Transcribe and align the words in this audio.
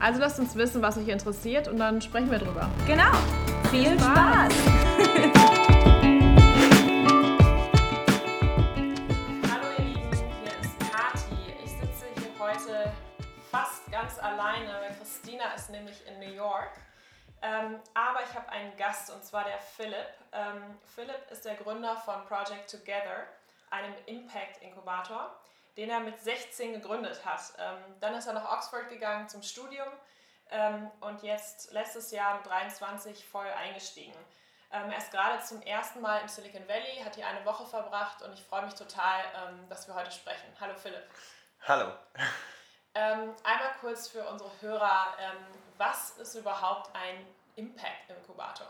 Also 0.00 0.20
lasst 0.20 0.38
uns 0.38 0.54
wissen, 0.54 0.82
was 0.82 0.98
euch 0.98 1.08
interessiert 1.08 1.68
und 1.68 1.78
dann 1.78 2.02
sprechen 2.02 2.30
wir 2.30 2.38
drüber. 2.38 2.70
Genau. 2.86 3.12
Viel 3.70 3.98
Spaß. 3.98 4.52
Hallo 9.50 9.66
ihr 9.78 9.84
Lieben, 9.84 10.10
hier 10.42 10.52
ist 10.60 10.78
Kati. 10.90 11.54
Ich 11.64 11.70
sitze 11.70 12.06
hier 12.16 12.30
heute 12.38 12.92
fast 13.50 13.90
ganz 13.90 14.18
alleine, 14.18 14.68
weil 14.80 14.94
Christina 14.98 15.54
ist 15.54 15.70
nämlich 15.70 16.02
in 16.06 16.18
New 16.18 16.34
York. 16.34 16.70
Ähm, 17.40 17.76
aber 17.94 18.20
ich 18.22 18.34
habe 18.34 18.48
einen 18.50 18.76
Gast 18.76 19.10
und 19.10 19.24
zwar 19.24 19.44
der 19.44 19.58
Philipp. 19.58 20.08
Ähm, 20.32 20.78
Philipp 20.94 21.30
ist 21.30 21.44
der 21.44 21.54
Gründer 21.54 21.96
von 21.96 22.24
Project 22.26 22.70
Together, 22.70 23.26
einem 23.70 23.94
Impact-Inkubator 24.06 25.30
den 25.76 25.90
er 25.90 26.00
mit 26.00 26.20
16 26.20 26.72
gegründet 26.72 27.24
hat. 27.24 27.40
Ähm, 27.58 27.78
dann 28.00 28.14
ist 28.14 28.26
er 28.26 28.34
nach 28.34 28.52
Oxford 28.52 28.88
gegangen 28.88 29.28
zum 29.28 29.42
Studium 29.42 29.88
ähm, 30.50 30.90
und 31.00 31.22
jetzt 31.22 31.72
letztes 31.72 32.10
Jahr 32.10 32.36
mit 32.36 32.46
23 32.46 33.26
voll 33.26 33.46
eingestiegen. 33.46 34.14
Ähm, 34.72 34.90
er 34.90 34.98
ist 34.98 35.10
gerade 35.10 35.42
zum 35.42 35.62
ersten 35.62 36.00
Mal 36.00 36.20
im 36.20 36.28
Silicon 36.28 36.66
Valley, 36.68 37.02
hat 37.04 37.14
hier 37.14 37.26
eine 37.26 37.44
Woche 37.44 37.66
verbracht 37.66 38.22
und 38.22 38.32
ich 38.34 38.42
freue 38.42 38.64
mich 38.64 38.74
total, 38.74 39.20
ähm, 39.36 39.68
dass 39.68 39.86
wir 39.86 39.94
heute 39.94 40.10
sprechen. 40.10 40.46
Hallo 40.60 40.74
Philipp. 40.74 41.04
Hallo. 41.66 41.92
Ähm, 42.94 43.34
einmal 43.42 43.72
kurz 43.80 44.08
für 44.08 44.26
unsere 44.28 44.50
Hörer, 44.60 45.14
ähm, 45.20 45.38
was 45.78 46.10
ist 46.18 46.34
überhaupt 46.34 46.94
ein 46.94 47.26
Impact-Inkubator? 47.56 48.66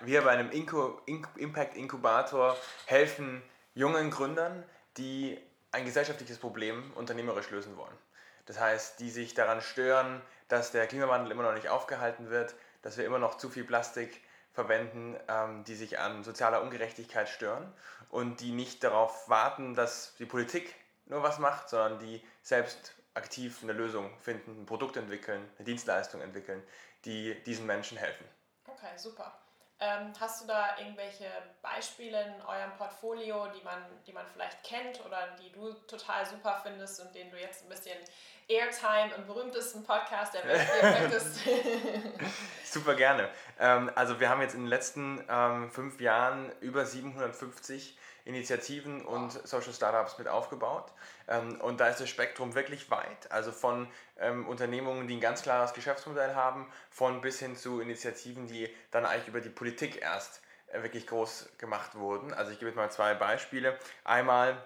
Wir 0.00 0.22
bei 0.22 0.32
einem 0.32 0.50
Impact-Inkubator 0.50 2.56
helfen 2.86 3.42
jungen 3.74 4.10
Gründern, 4.10 4.64
die 4.98 5.40
ein 5.72 5.84
gesellschaftliches 5.84 6.38
Problem 6.38 6.92
unternehmerisch 6.94 7.50
lösen 7.50 7.76
wollen. 7.76 7.96
Das 8.46 8.58
heißt, 8.58 9.00
die 9.00 9.10
sich 9.10 9.34
daran 9.34 9.60
stören, 9.60 10.20
dass 10.48 10.72
der 10.72 10.86
Klimawandel 10.86 11.30
immer 11.30 11.44
noch 11.44 11.54
nicht 11.54 11.68
aufgehalten 11.68 12.30
wird, 12.30 12.54
dass 12.82 12.96
wir 12.96 13.04
immer 13.04 13.18
noch 13.18 13.36
zu 13.36 13.48
viel 13.48 13.64
Plastik 13.64 14.20
verwenden, 14.52 15.16
ähm, 15.28 15.64
die 15.64 15.76
sich 15.76 15.98
an 15.98 16.24
sozialer 16.24 16.62
Ungerechtigkeit 16.62 17.28
stören 17.28 17.72
und 18.08 18.40
die 18.40 18.52
nicht 18.52 18.82
darauf 18.82 19.28
warten, 19.28 19.74
dass 19.74 20.14
die 20.16 20.26
Politik 20.26 20.74
nur 21.06 21.22
was 21.22 21.38
macht, 21.38 21.68
sondern 21.68 21.98
die 22.00 22.24
selbst 22.42 22.94
aktiv 23.14 23.60
eine 23.62 23.72
Lösung 23.72 24.10
finden, 24.18 24.62
ein 24.62 24.66
Produkt 24.66 24.96
entwickeln, 24.96 25.48
eine 25.58 25.64
Dienstleistung 25.64 26.20
entwickeln, 26.20 26.62
die 27.04 27.40
diesen 27.44 27.66
Menschen 27.66 27.98
helfen. 27.98 28.24
Okay, 28.66 28.96
super. 28.96 29.32
Ähm, 29.82 30.12
hast 30.20 30.42
du 30.42 30.46
da 30.46 30.76
irgendwelche 30.78 31.24
Beispiele 31.62 32.22
in 32.22 32.42
eurem 32.42 32.72
Portfolio, 32.76 33.46
die 33.46 33.64
man, 33.64 33.82
die 34.06 34.12
man 34.12 34.26
vielleicht 34.26 34.62
kennt 34.62 35.02
oder 35.06 35.28
die 35.42 35.50
du 35.52 35.72
total 35.86 36.26
super 36.26 36.60
findest 36.62 37.00
und 37.00 37.14
denen 37.14 37.30
du 37.30 37.40
jetzt 37.40 37.64
ein 37.64 37.70
bisschen 37.70 37.96
Airtime 38.46 39.14
im 39.16 39.26
berühmtesten 39.26 39.82
Podcast 39.82 40.34
der 40.34 40.44
Welt 40.44 40.68
möchtest? 40.82 41.40
super 42.64 42.94
gerne. 42.94 43.30
Ähm, 43.58 43.90
also 43.94 44.20
wir 44.20 44.28
haben 44.28 44.42
jetzt 44.42 44.54
in 44.54 44.62
den 44.62 44.68
letzten 44.68 45.24
ähm, 45.30 45.70
fünf 45.70 45.98
Jahren 46.00 46.52
über 46.60 46.84
750 46.84 47.96
Initiativen 48.30 49.04
und 49.04 49.32
Social 49.46 49.72
Startups 49.72 50.18
mit 50.18 50.28
aufgebaut. 50.28 50.92
Ähm, 51.28 51.60
und 51.60 51.80
da 51.80 51.88
ist 51.88 52.00
das 52.00 52.08
Spektrum 52.08 52.54
wirklich 52.54 52.90
weit. 52.90 53.30
Also 53.30 53.52
von 53.52 53.88
ähm, 54.18 54.48
Unternehmungen, 54.48 55.08
die 55.08 55.16
ein 55.16 55.20
ganz 55.20 55.42
klares 55.42 55.74
Geschäftsmodell 55.74 56.34
haben, 56.34 56.66
von 56.90 57.20
bis 57.20 57.38
hin 57.38 57.56
zu 57.56 57.80
Initiativen, 57.80 58.46
die 58.46 58.68
dann 58.90 59.04
eigentlich 59.04 59.28
über 59.28 59.40
die 59.40 59.50
Politik 59.50 60.00
erst 60.00 60.40
äh, 60.68 60.82
wirklich 60.82 61.06
groß 61.06 61.50
gemacht 61.58 61.94
wurden. 61.96 62.32
Also 62.32 62.52
ich 62.52 62.58
gebe 62.58 62.70
jetzt 62.70 62.76
mal 62.76 62.90
zwei 62.90 63.14
Beispiele. 63.14 63.78
Einmal 64.04 64.56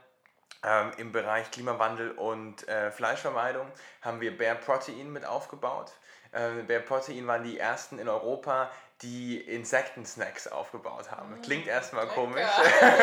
ähm, 0.63 0.93
im 0.97 1.13
Bereich 1.13 1.51
Klimawandel 1.51 2.13
und 2.13 2.67
äh, 2.69 2.91
Fleischvermeidung 2.91 3.67
haben 4.03 4.21
wir 4.21 4.37
Bear 4.37 4.55
Protein 4.55 5.13
mit 5.13 5.25
aufgebaut. 5.25 5.93
Ähm, 6.35 6.67
Bear 6.67 6.81
Protein 6.81 7.27
waren 7.27 7.45
die 7.45 7.59
ersten 7.59 7.99
in 7.99 8.09
Europa, 8.09 8.71
die 9.03 9.41
Insektensnacks 9.41 10.47
aufgebaut 10.47 11.11
haben. 11.11 11.39
Mm, 11.39 11.43
klingt 11.43 11.67
erstmal 11.67 12.07
komisch. 12.07 12.49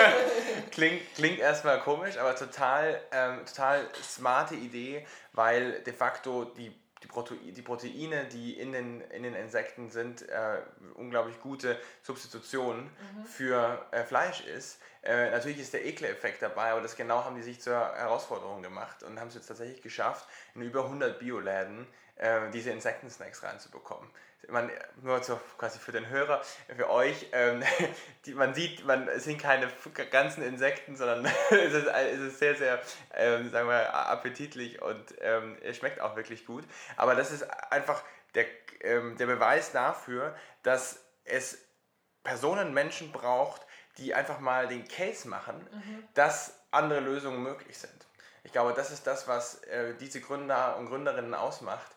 klingt, 0.72 1.02
klingt 1.16 1.40
erstmal 1.40 1.80
komisch, 1.80 2.18
aber 2.18 2.36
total, 2.36 3.00
ähm, 3.12 3.46
total 3.46 3.88
smarte 4.02 4.56
Idee, 4.56 5.06
weil 5.34 5.82
de 5.82 5.94
facto 5.94 6.46
die, 6.46 6.74
die, 7.04 7.08
Prote 7.08 7.36
die 7.36 7.62
Proteine, 7.62 8.26
die 8.26 8.60
in 8.60 8.72
den, 8.72 9.02
in 9.02 9.24
den 9.24 9.36
Insekten 9.36 9.90
sind, 9.90 10.28
äh, 10.30 10.62
unglaublich 10.96 11.40
gute 11.42 11.80
Substitution 12.04 12.84
mhm. 12.84 13.26
für 13.26 13.86
äh, 13.92 14.04
Fleisch 14.04 14.42
ist. 14.42 14.80
Äh, 15.02 15.32
natürlich 15.32 15.60
ist 15.60 15.74
der 15.74 15.86
Ekeleffekt 15.86 16.42
dabei, 16.42 16.72
aber 16.72 16.82
das 16.82 16.96
genau 16.96 17.24
haben 17.24 17.36
die 17.36 17.42
sich 17.42 17.60
zur 17.60 17.74
Herausforderung 17.74 18.62
gemacht 18.62 19.04
und 19.04 19.20
haben 19.20 19.30
es 19.30 19.36
jetzt 19.36 19.48
tatsächlich 19.48 19.82
geschafft, 19.82 20.28
in 20.54 20.62
über 20.62 20.84
100 20.84 21.20
Bioläden 21.20 21.88
äh, 22.18 22.52
diese 22.52 22.72
Insektensnacks 22.72 23.44
reinzubekommen 23.44 24.10
man, 24.50 24.70
nur 25.02 25.24
so 25.24 25.40
quasi 25.58 25.80
für 25.80 25.92
den 25.92 26.10
Hörer, 26.10 26.42
für 26.76 26.90
euch, 26.90 27.28
ähm, 27.32 27.64
die, 28.26 28.34
man 28.34 28.54
sieht, 28.54 28.86
man, 28.86 29.08
es 29.08 29.26
sind 29.26 29.40
keine 29.40 29.68
ganzen 30.10 30.44
Insekten, 30.44 30.96
sondern 30.96 31.26
es, 31.50 31.74
ist, 31.74 31.88
es 31.88 32.20
ist 32.20 32.40
sehr, 32.40 32.56
sehr, 32.56 32.82
ähm, 33.14 33.50
sagen 33.52 33.68
wir, 33.68 33.94
appetitlich 33.94 34.82
und 34.82 35.14
ähm, 35.22 35.58
es 35.62 35.78
schmeckt 35.78 36.02
auch 36.02 36.16
wirklich 36.16 36.46
gut. 36.46 36.64
Aber 36.98 37.16
das 37.16 37.32
ist 37.32 37.44
einfach 37.72 38.04
der, 38.36 38.46
ähm, 38.82 39.18
der 39.18 39.28
Beweis 39.28 39.72
dafür, 39.72 40.36
dass 40.64 41.00
es 41.24 41.58
Personen, 42.24 42.74
Menschen 42.74 43.12
braucht, 43.12 43.66
die 43.98 44.14
einfach 44.14 44.40
mal 44.40 44.68
den 44.68 44.88
Case 44.88 45.28
machen, 45.28 45.68
mhm. 45.72 46.08
dass 46.14 46.60
andere 46.72 47.00
Lösungen 47.00 47.42
möglich 47.44 47.78
sind. 47.78 47.92
Ich 48.44 48.52
glaube, 48.52 48.74
das 48.74 48.92
ist 48.92 49.06
das, 49.06 49.28
was 49.28 49.64
äh, 49.64 49.94
diese 50.00 50.22
Gründer 50.22 50.78
und 50.78 50.88
Gründerinnen 50.88 51.34
ausmacht 51.34 51.96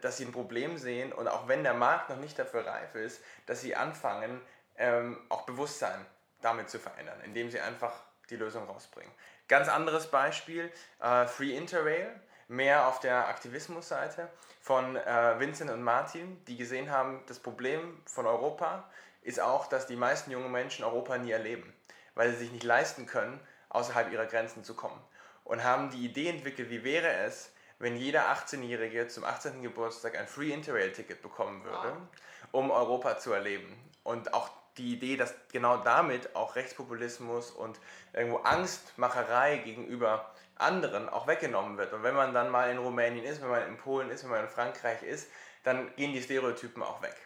dass 0.00 0.18
sie 0.18 0.26
ein 0.26 0.32
Problem 0.32 0.76
sehen 0.76 1.12
und 1.12 1.28
auch 1.28 1.48
wenn 1.48 1.62
der 1.62 1.72
Markt 1.72 2.10
noch 2.10 2.18
nicht 2.18 2.38
dafür 2.38 2.66
reif 2.66 2.94
ist, 2.94 3.22
dass 3.46 3.62
sie 3.62 3.74
anfangen, 3.74 4.40
ähm, 4.76 5.18
auch 5.28 5.46
Bewusstsein 5.46 6.04
damit 6.42 6.68
zu 6.68 6.78
verändern, 6.78 7.18
indem 7.24 7.50
sie 7.50 7.60
einfach 7.60 7.92
die 8.30 8.36
Lösung 8.36 8.66
rausbringen. 8.66 9.10
Ganz 9.48 9.68
anderes 9.68 10.10
Beispiel, 10.10 10.70
äh, 11.00 11.26
Free 11.26 11.56
Interrail, 11.56 12.08
mehr 12.48 12.86
auf 12.86 13.00
der 13.00 13.28
Aktivismusseite 13.28 14.28
von 14.60 14.96
äh, 14.96 15.38
Vincent 15.38 15.70
und 15.70 15.82
Martin, 15.82 16.44
die 16.46 16.56
gesehen 16.56 16.90
haben, 16.90 17.22
das 17.26 17.38
Problem 17.38 18.00
von 18.06 18.26
Europa 18.26 18.88
ist 19.22 19.40
auch, 19.40 19.66
dass 19.66 19.86
die 19.86 19.96
meisten 19.96 20.30
jungen 20.30 20.52
Menschen 20.52 20.84
Europa 20.84 21.18
nie 21.18 21.32
erleben, 21.32 21.72
weil 22.14 22.30
sie 22.30 22.38
sich 22.38 22.52
nicht 22.52 22.64
leisten 22.64 23.06
können, 23.06 23.40
außerhalb 23.70 24.12
ihrer 24.12 24.26
Grenzen 24.26 24.62
zu 24.62 24.74
kommen. 24.74 25.00
Und 25.44 25.64
haben 25.64 25.90
die 25.90 26.04
Idee 26.04 26.28
entwickelt, 26.28 26.70
wie 26.70 26.84
wäre 26.84 27.08
es, 27.08 27.52
wenn 27.78 27.96
jeder 27.96 28.32
18-Jährige 28.32 29.08
zum 29.08 29.24
18. 29.24 29.62
Geburtstag 29.62 30.18
ein 30.18 30.26
Free 30.26 30.52
Interrail-Ticket 30.52 31.22
bekommen 31.22 31.64
würde, 31.64 31.92
wow. 31.92 32.08
um 32.52 32.70
Europa 32.70 33.18
zu 33.18 33.32
erleben. 33.32 33.76
Und 34.02 34.34
auch 34.34 34.50
die 34.78 34.94
Idee, 34.94 35.16
dass 35.16 35.34
genau 35.52 35.78
damit 35.78 36.34
auch 36.36 36.56
Rechtspopulismus 36.56 37.50
und 37.50 37.78
irgendwo 38.12 38.38
Angstmacherei 38.38 39.58
gegenüber 39.58 40.32
anderen 40.56 41.08
auch 41.08 41.26
weggenommen 41.26 41.76
wird. 41.76 41.92
Und 41.92 42.02
wenn 42.02 42.14
man 42.14 42.32
dann 42.32 42.50
mal 42.50 42.70
in 42.70 42.78
Rumänien 42.78 43.24
ist, 43.24 43.42
wenn 43.42 43.48
man 43.48 43.66
in 43.66 43.76
Polen 43.76 44.10
ist, 44.10 44.24
wenn 44.24 44.30
man 44.30 44.44
in 44.44 44.48
Frankreich 44.48 45.02
ist, 45.02 45.28
dann 45.64 45.94
gehen 45.96 46.12
die 46.12 46.22
Stereotypen 46.22 46.82
auch 46.82 47.02
weg. 47.02 47.16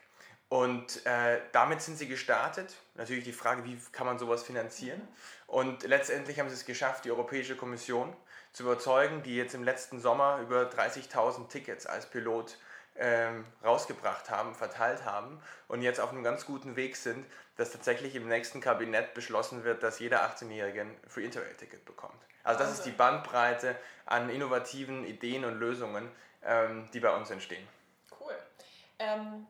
Und 0.48 1.06
äh, 1.06 1.40
damit 1.52 1.80
sind 1.80 1.96
sie 1.96 2.08
gestartet. 2.08 2.74
Natürlich 2.96 3.22
die 3.22 3.32
Frage, 3.32 3.64
wie 3.64 3.78
kann 3.92 4.06
man 4.06 4.18
sowas 4.18 4.42
finanzieren? 4.42 5.00
Und 5.50 5.82
letztendlich 5.82 6.38
haben 6.38 6.48
sie 6.48 6.54
es 6.54 6.64
geschafft, 6.64 7.04
die 7.04 7.10
Europäische 7.10 7.56
Kommission 7.56 8.16
zu 8.52 8.62
überzeugen, 8.62 9.24
die 9.24 9.34
jetzt 9.34 9.52
im 9.52 9.64
letzten 9.64 10.00
Sommer 10.00 10.38
über 10.38 10.62
30.000 10.70 11.48
Tickets 11.48 11.86
als 11.86 12.06
Pilot 12.06 12.56
ähm, 12.94 13.44
rausgebracht 13.64 14.30
haben, 14.30 14.54
verteilt 14.54 15.04
haben 15.04 15.42
und 15.66 15.82
jetzt 15.82 15.98
auf 15.98 16.10
einem 16.10 16.22
ganz 16.22 16.46
guten 16.46 16.76
Weg 16.76 16.94
sind, 16.94 17.26
dass 17.56 17.72
tatsächlich 17.72 18.14
im 18.14 18.28
nächsten 18.28 18.60
Kabinett 18.60 19.12
beschlossen 19.12 19.64
wird, 19.64 19.82
dass 19.82 19.98
jeder 19.98 20.22
18-Jährige 20.22 20.82
ein 20.82 20.96
Free 21.08 21.24
Interrail-Ticket 21.24 21.84
bekommt. 21.84 22.22
Also 22.44 22.60
das 22.60 22.72
ist 22.72 22.82
die 22.82 22.92
Bandbreite 22.92 23.74
an 24.06 24.30
innovativen 24.30 25.04
Ideen 25.04 25.44
und 25.44 25.58
Lösungen, 25.58 26.08
ähm, 26.44 26.88
die 26.94 27.00
bei 27.00 27.12
uns 27.12 27.28
entstehen. 27.28 27.66
Cool. 28.20 28.38
Ähm, 29.00 29.48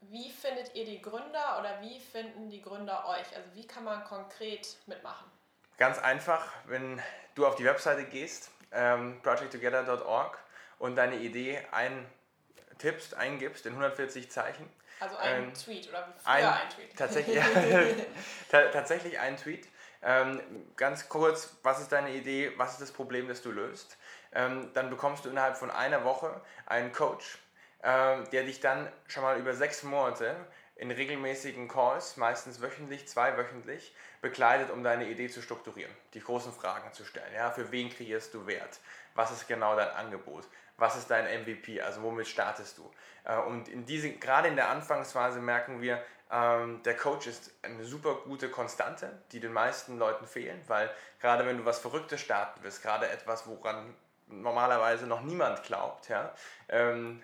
wie 0.00 0.28
findet 0.28 0.74
ihr 0.74 0.86
die 0.86 1.00
Gründer 1.00 1.60
oder 1.60 1.80
wie 1.82 2.00
finden 2.00 2.50
die 2.50 2.62
Gründer 2.62 3.06
euch? 3.06 3.36
Also 3.36 3.48
wie 3.54 3.66
kann 3.66 3.84
man 3.84 4.02
konkret 4.02 4.76
mitmachen? 4.86 5.35
Ganz 5.76 5.98
einfach, 5.98 6.46
wenn 6.66 7.00
du 7.34 7.46
auf 7.46 7.56
die 7.56 7.64
Webseite 7.64 8.04
gehst, 8.04 8.50
ähm, 8.72 9.20
projecttogether.org 9.22 10.38
und 10.78 10.96
deine 10.96 11.16
Idee 11.16 11.60
eintippst, 11.70 13.14
eingibst 13.14 13.66
in 13.66 13.72
140 13.72 14.30
Zeichen, 14.30 14.68
Also 15.00 15.16
ein 15.16 15.44
ähm, 15.44 15.54
Tweet 15.54 15.88
oder 15.88 16.08
früher 16.22 16.32
ein, 16.32 16.44
ein 16.44 16.70
Tweet. 16.70 16.96
Tatsächlich, 16.96 17.38
tatsächlich 18.50 19.18
ein 19.18 19.36
Tweet. 19.36 19.68
Ähm, 20.02 20.40
ganz 20.76 21.08
kurz, 21.08 21.56
was 21.62 21.80
ist 21.80 21.92
deine 21.92 22.12
Idee, 22.12 22.52
was 22.56 22.72
ist 22.72 22.80
das 22.80 22.92
Problem, 22.92 23.28
das 23.28 23.42
du 23.42 23.50
löst? 23.50 23.98
Ähm, 24.32 24.70
dann 24.72 24.88
bekommst 24.88 25.24
du 25.24 25.30
innerhalb 25.30 25.56
von 25.56 25.70
einer 25.70 26.04
Woche 26.04 26.40
einen 26.66 26.92
Coach, 26.92 27.38
ähm, 27.82 28.28
der 28.30 28.44
dich 28.44 28.60
dann 28.60 28.90
schon 29.08 29.22
mal 29.22 29.38
über 29.38 29.54
sechs 29.54 29.82
Monate 29.82 30.36
in 30.76 30.90
regelmäßigen 30.90 31.68
Calls, 31.68 32.16
meistens 32.16 32.60
wöchentlich, 32.60 33.08
zweiwöchentlich, 33.08 33.94
begleitet, 34.20 34.70
um 34.70 34.82
deine 34.84 35.08
Idee 35.08 35.28
zu 35.28 35.42
strukturieren, 35.42 35.92
die 36.14 36.20
großen 36.20 36.52
Fragen 36.52 36.92
zu 36.92 37.04
stellen. 37.04 37.32
Ja, 37.34 37.50
für 37.50 37.72
wen 37.72 37.90
kreierst 37.90 38.34
du 38.34 38.46
Wert? 38.46 38.78
Was 39.14 39.30
ist 39.30 39.48
genau 39.48 39.74
dein 39.74 39.90
Angebot? 39.90 40.44
Was 40.76 40.96
ist 40.96 41.10
dein 41.10 41.24
MVP? 41.42 41.80
Also 41.80 42.02
womit 42.02 42.28
startest 42.28 42.76
du? 42.76 42.90
Äh, 43.24 43.38
und 43.38 43.68
in 43.68 43.86
diese, 43.86 44.10
gerade 44.10 44.48
in 44.48 44.56
der 44.56 44.68
Anfangsphase 44.68 45.40
merken 45.40 45.80
wir, 45.80 46.02
ähm, 46.30 46.82
der 46.82 46.96
Coach 46.96 47.26
ist 47.26 47.52
eine 47.62 47.84
super 47.84 48.16
gute 48.24 48.50
Konstante, 48.50 49.22
die 49.32 49.40
den 49.40 49.52
meisten 49.52 49.98
Leuten 49.98 50.26
fehlen, 50.26 50.60
weil 50.66 50.90
gerade 51.20 51.46
wenn 51.46 51.56
du 51.56 51.64
was 51.64 51.78
Verrücktes 51.78 52.20
starten 52.20 52.60
willst, 52.62 52.82
gerade 52.82 53.08
etwas, 53.08 53.46
woran 53.46 53.94
normalerweise 54.28 55.06
noch 55.06 55.22
niemand 55.22 55.62
glaubt, 55.62 56.08
ja, 56.08 56.34
ähm, 56.68 57.22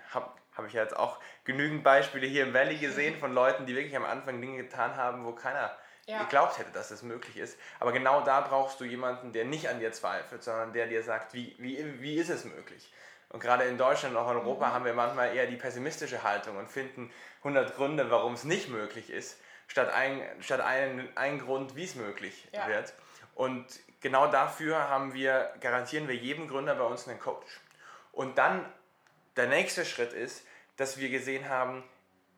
habe 0.52 0.62
hab 0.62 0.66
ich 0.66 0.74
jetzt 0.74 0.96
auch 0.96 1.18
genügend 1.44 1.82
Beispiele 1.82 2.26
hier 2.26 2.44
im 2.44 2.54
Valley 2.54 2.76
gesehen 2.76 3.18
von 3.18 3.32
Leuten, 3.32 3.66
die 3.66 3.74
wirklich 3.74 3.96
am 3.96 4.04
Anfang 4.04 4.40
Dinge 4.40 4.58
getan 4.58 4.96
haben, 4.96 5.24
wo 5.24 5.32
keiner 5.32 5.76
ja. 6.06 6.22
geglaubt 6.22 6.58
hätte, 6.58 6.70
dass 6.72 6.90
es 6.90 7.02
möglich 7.02 7.36
ist. 7.36 7.58
Aber 7.80 7.92
genau 7.92 8.22
da 8.22 8.40
brauchst 8.40 8.80
du 8.80 8.84
jemanden, 8.84 9.32
der 9.32 9.44
nicht 9.44 9.68
an 9.68 9.80
dir 9.80 9.92
zweifelt, 9.92 10.42
sondern 10.42 10.72
der 10.72 10.86
dir 10.86 11.02
sagt, 11.02 11.34
wie, 11.34 11.54
wie, 11.58 12.00
wie 12.00 12.16
ist 12.16 12.28
es 12.28 12.44
möglich? 12.44 12.92
Und 13.28 13.40
gerade 13.40 13.64
in 13.64 13.78
Deutschland 13.78 14.14
und 14.14 14.20
auch 14.20 14.30
in 14.30 14.36
Europa 14.36 14.68
mhm. 14.68 14.72
haben 14.72 14.84
wir 14.84 14.94
manchmal 14.94 15.34
eher 15.34 15.46
die 15.46 15.56
pessimistische 15.56 16.22
Haltung 16.22 16.56
und 16.58 16.68
finden 16.68 17.10
100 17.38 17.74
Gründe, 17.74 18.10
warum 18.10 18.34
es 18.34 18.44
nicht 18.44 18.68
möglich 18.68 19.10
ist, 19.10 19.40
statt 19.68 19.92
ein, 19.92 20.20
statt 20.40 20.60
einen, 20.60 21.08
einen 21.16 21.38
Grund, 21.38 21.74
wie 21.76 21.84
es 21.84 21.94
möglich 21.94 22.48
ja. 22.52 22.68
wird. 22.68 22.92
Und 23.34 23.66
genau 24.00 24.26
dafür 24.26 24.88
haben 24.88 25.14
wir, 25.14 25.50
garantieren 25.60 26.08
wir 26.08 26.14
jedem 26.14 26.46
Gründer 26.46 26.74
bei 26.74 26.84
uns 26.84 27.08
einen 27.08 27.18
Coach. 27.18 27.60
Und 28.12 28.36
dann 28.36 28.66
der 29.36 29.46
nächste 29.46 29.84
Schritt 29.84 30.12
ist, 30.12 30.44
dass 30.76 30.98
wir 30.98 31.08
gesehen 31.08 31.48
haben, 31.48 31.84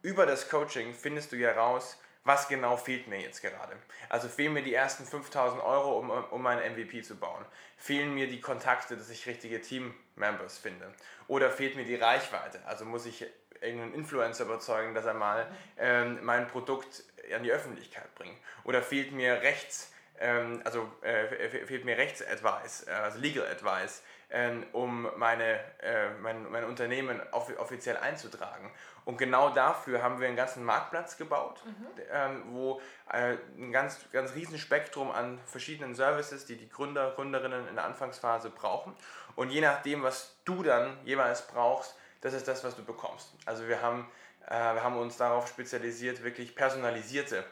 über 0.03 0.27
das 0.27 0.49
Coaching 0.49 0.95
findest 0.95 1.33
du 1.33 1.37
ja 1.37 1.53
raus, 1.53 1.99
was 2.25 2.49
genau 2.49 2.77
fehlt 2.77 3.07
mir 3.07 3.21
jetzt 3.21 3.43
gerade. 3.43 3.77
Also 4.09 4.29
fehlen 4.29 4.55
mir 4.55 4.63
die 4.63 4.75
ersten 4.75 5.05
5000 5.05 5.63
Euro, 5.63 5.99
um, 5.99 6.11
um 6.11 6.43
mein 6.43 6.59
MVP 6.73 7.03
zu 7.03 7.17
bauen. 7.17 7.45
Fehlen 7.77 8.15
mir 8.15 8.29
die 8.29 8.41
Kontakte, 8.41 8.97
dass 8.97 9.11
ich 9.11 9.27
richtige 9.27 9.61
Team-Members 9.61 10.59
finde. 10.59 10.93
Oder 11.29 11.51
fehlt 11.51 11.77
mir 11.77 11.85
die 11.85 11.97
Reichweite. 11.97 12.61
Also 12.67 12.87
muss 12.87 13.05
ich 13.05 13.27
irgendeinen 13.61 13.95
Influencer 13.95 14.45
überzeugen, 14.45 14.95
dass 14.95 15.05
er 15.05 15.15
mal 15.15 15.47
ähm, 15.79 16.19
mein 16.23 16.49
Produkt 16.49 17.05
an 17.35 17.43
die 17.43 17.53
Öffentlichkeit 17.53 18.15
bringt. 18.15 18.37
Oder 18.65 18.83
fehlt 18.83 19.13
mir 19.13 19.43
Rechts, 19.43 19.93
ähm, 20.21 20.61
also 20.65 20.91
äh, 21.03 21.67
fehlt 21.67 21.85
mir 21.85 21.97
Rechtsadvice, 21.97 22.87
äh, 22.87 22.91
also 22.91 23.19
Legal 23.19 23.47
Advice, 23.47 24.03
ähm, 24.31 24.67
um 24.73 25.09
meine, 25.17 25.61
äh, 25.81 26.11
mein, 26.21 26.51
mein 26.51 26.65
Unternehmen 26.65 27.21
off 27.33 27.51
offiziell 27.59 27.97
einzutragen. 27.97 28.71
Und 29.05 29.19
genau 29.19 29.51
dafür 29.51 30.03
haben 30.03 30.19
wir 30.19 30.29
einen 30.29 30.37
ganzen 30.37 30.65
Marktplatz 30.65 31.17
gebaut, 31.17 31.63
mhm. 31.67 31.87
ähm, 32.11 32.43
wo 32.51 32.81
äh, 33.13 33.37
ein 33.59 33.71
ganz, 33.71 33.99
ganz 34.13 34.35
riesen 34.35 34.59
Spektrum 34.59 35.11
an 35.11 35.39
verschiedenen 35.47 35.95
Services, 35.95 36.47
die 36.47 36.57
die 36.57 36.69
Gründer, 36.69 37.13
Gründerinnen 37.13 37.69
in 37.69 37.75
der 37.75 37.85
Anfangsphase 37.85 38.51
brauchen. 38.51 38.95
Und 39.37 39.51
je 39.51 39.61
nachdem, 39.61 40.03
was 40.03 40.37
du 40.45 40.63
dann 40.63 40.97
jeweils 41.05 41.47
brauchst, 41.47 41.97
das 42.23 42.33
ist 42.33 42.49
das, 42.49 42.65
was 42.65 42.77
du 42.77 42.85
bekommst. 42.85 43.35
Also 43.45 43.69
wir 43.69 43.83
haben, 43.83 44.11
äh, 44.47 44.51
wir 44.53 44.83
haben 44.83 44.97
uns 44.97 45.19
darauf 45.19 45.49
spezialisiert, 45.49 46.23
wirklich 46.23 46.57
personalisierte 46.57 47.45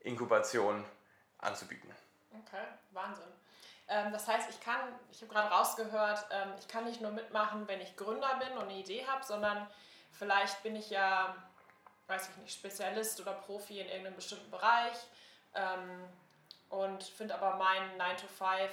Inkubation 0.00 0.84
anzubieten. 1.38 1.95
Okay, 2.44 2.64
Wahnsinn. 2.90 3.32
Ähm, 3.88 4.12
das 4.12 4.26
heißt, 4.26 4.50
ich 4.50 4.60
kann, 4.60 4.80
ich 5.12 5.22
habe 5.22 5.32
gerade 5.32 5.48
rausgehört, 5.48 6.26
ähm, 6.30 6.52
ich 6.58 6.66
kann 6.68 6.84
nicht 6.84 7.00
nur 7.00 7.12
mitmachen, 7.12 7.68
wenn 7.68 7.80
ich 7.80 7.96
Gründer 7.96 8.34
bin 8.38 8.58
und 8.58 8.64
eine 8.64 8.78
Idee 8.78 9.06
habe, 9.06 9.24
sondern 9.24 9.66
vielleicht 10.12 10.62
bin 10.62 10.74
ich 10.74 10.90
ja, 10.90 11.36
weiß 12.08 12.30
ich 12.30 12.36
nicht, 12.38 12.58
Spezialist 12.58 13.20
oder 13.20 13.32
Profi 13.32 13.80
in 13.80 13.86
irgendeinem 13.86 14.16
bestimmten 14.16 14.50
Bereich 14.50 14.96
ähm, 15.54 16.04
und 16.68 17.04
finde 17.04 17.34
aber 17.40 17.56
meinen 17.56 18.00
9-to-5 18.00 18.44
äh, 18.44 18.68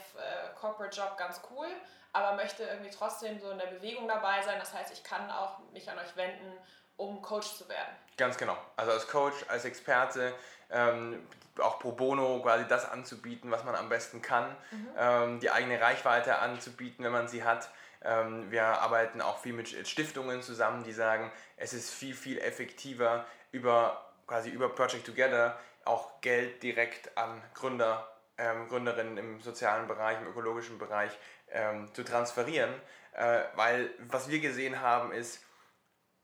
Corporate-Job 0.60 1.15
ganz 1.18 1.42
cool, 1.51 1.68
aber 2.12 2.36
möchte 2.36 2.63
irgendwie 2.63 2.92
trotzdem 2.92 3.39
so 3.39 3.51
in 3.51 3.60
der 3.60 3.68
Bewegung 3.68 4.07
dabei 4.07 4.42
sein. 4.42 4.57
Das 4.60 4.74
heißt, 4.74 4.92
ich 4.92 5.04
kann 5.04 5.30
auch 5.30 5.60
mich 5.71 5.89
an 5.92 6.00
euch 6.00 6.15
wenden, 6.15 6.57
um 6.98 7.21
Coach 7.21 7.56
zu 7.56 7.69
werden. 7.69 7.95
Ganz 8.18 8.38
genau. 8.38 8.57
Also 8.75 8.92
als 8.92 9.07
Coach, 9.07 9.45
als 9.48 9.65
Experte, 9.65 10.33
ähm, 10.69 11.27
auch 11.59 11.79
pro 11.79 11.91
bono 11.91 12.41
quasi 12.41 12.65
das 12.67 12.89
anzubieten, 12.89 13.51
was 13.51 13.63
man 13.63 13.75
am 13.75 13.89
besten 13.89 14.21
kann, 14.21 14.55
mhm. 14.71 14.88
ähm, 14.97 15.39
die 15.39 15.51
eigene 15.51 15.79
Reichweite 15.79 16.39
anzubieten, 16.39 17.05
wenn 17.05 17.11
man 17.11 17.27
sie 17.27 17.44
hat. 17.44 17.69
Ähm, 18.01 18.51
wir 18.51 18.63
arbeiten 18.63 19.21
auch 19.21 19.39
viel 19.39 19.53
mit 19.53 19.69
Stiftungen 19.88 20.41
zusammen, 20.41 20.83
die 20.83 20.94
sagen, 20.94 21.31
es 21.57 21.73
ist 21.73 21.91
viel, 21.91 22.15
viel 22.15 22.39
effektiver 22.39 23.25
über 23.51 24.03
quasi 24.27 24.50
über 24.50 24.69
Project 24.69 25.05
Together 25.05 25.57
auch 25.85 26.21
Geld 26.21 26.63
direkt 26.63 27.17
an 27.17 27.41
Gründer, 27.53 28.09
ähm, 28.38 28.67
Gründerinnen 28.67 29.17
im 29.17 29.41
sozialen 29.41 29.88
Bereich, 29.88 30.19
im 30.21 30.27
ökologischen 30.27 30.77
Bereich 30.77 31.11
ähm, 31.50 31.94
zu 31.94 32.03
transferieren, 32.03 32.73
äh, 33.13 33.44
weil 33.55 33.89
was 34.00 34.29
wir 34.29 34.39
gesehen 34.39 34.81
haben 34.81 35.11
ist, 35.11 35.45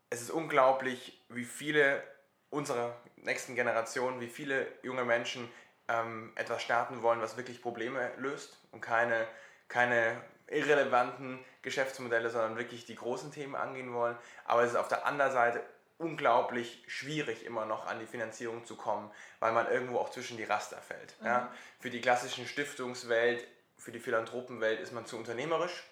es 0.09 0.21
ist 0.21 0.31
unglaublich, 0.31 1.23
wie 1.29 1.45
viele 1.45 2.03
unserer 2.49 2.95
nächsten 3.23 3.55
Generation, 3.55 4.19
wie 4.19 4.27
viele 4.27 4.67
junge 4.81 5.05
Menschen 5.05 5.49
ähm, 5.87 6.31
etwas 6.35 6.61
starten 6.61 7.01
wollen, 7.01 7.21
was 7.21 7.37
wirklich 7.37 7.61
Probleme 7.61 8.11
löst 8.17 8.57
und 8.71 8.81
keine, 8.81 9.27
keine 9.67 10.21
irrelevanten 10.47 11.39
Geschäftsmodelle, 11.61 12.29
sondern 12.29 12.57
wirklich 12.57 12.85
die 12.85 12.95
großen 12.95 13.31
Themen 13.31 13.55
angehen 13.55 13.93
wollen. 13.93 14.17
Aber 14.45 14.63
es 14.63 14.71
ist 14.71 14.77
auf 14.77 14.87
der 14.87 15.05
anderen 15.05 15.31
Seite 15.31 15.61
unglaublich 15.97 16.83
schwierig, 16.87 17.45
immer 17.45 17.65
noch 17.65 17.85
an 17.85 17.99
die 17.99 18.05
Finanzierung 18.05 18.65
zu 18.65 18.75
kommen, 18.75 19.11
weil 19.39 19.51
man 19.51 19.69
irgendwo 19.69 19.97
auch 19.97 20.09
zwischen 20.09 20.37
die 20.37 20.45
Raster 20.45 20.77
fällt. 20.77 21.19
Mhm. 21.19 21.27
Ja? 21.27 21.51
Für 21.79 21.89
die 21.89 22.01
klassischen 22.01 22.47
Stiftungswelt, 22.47 23.45
für 23.77 23.91
die 23.91 23.99
Philanthropenwelt 23.99 24.79
ist 24.79 24.93
man 24.93 25.05
zu 25.05 25.17
unternehmerisch 25.17 25.83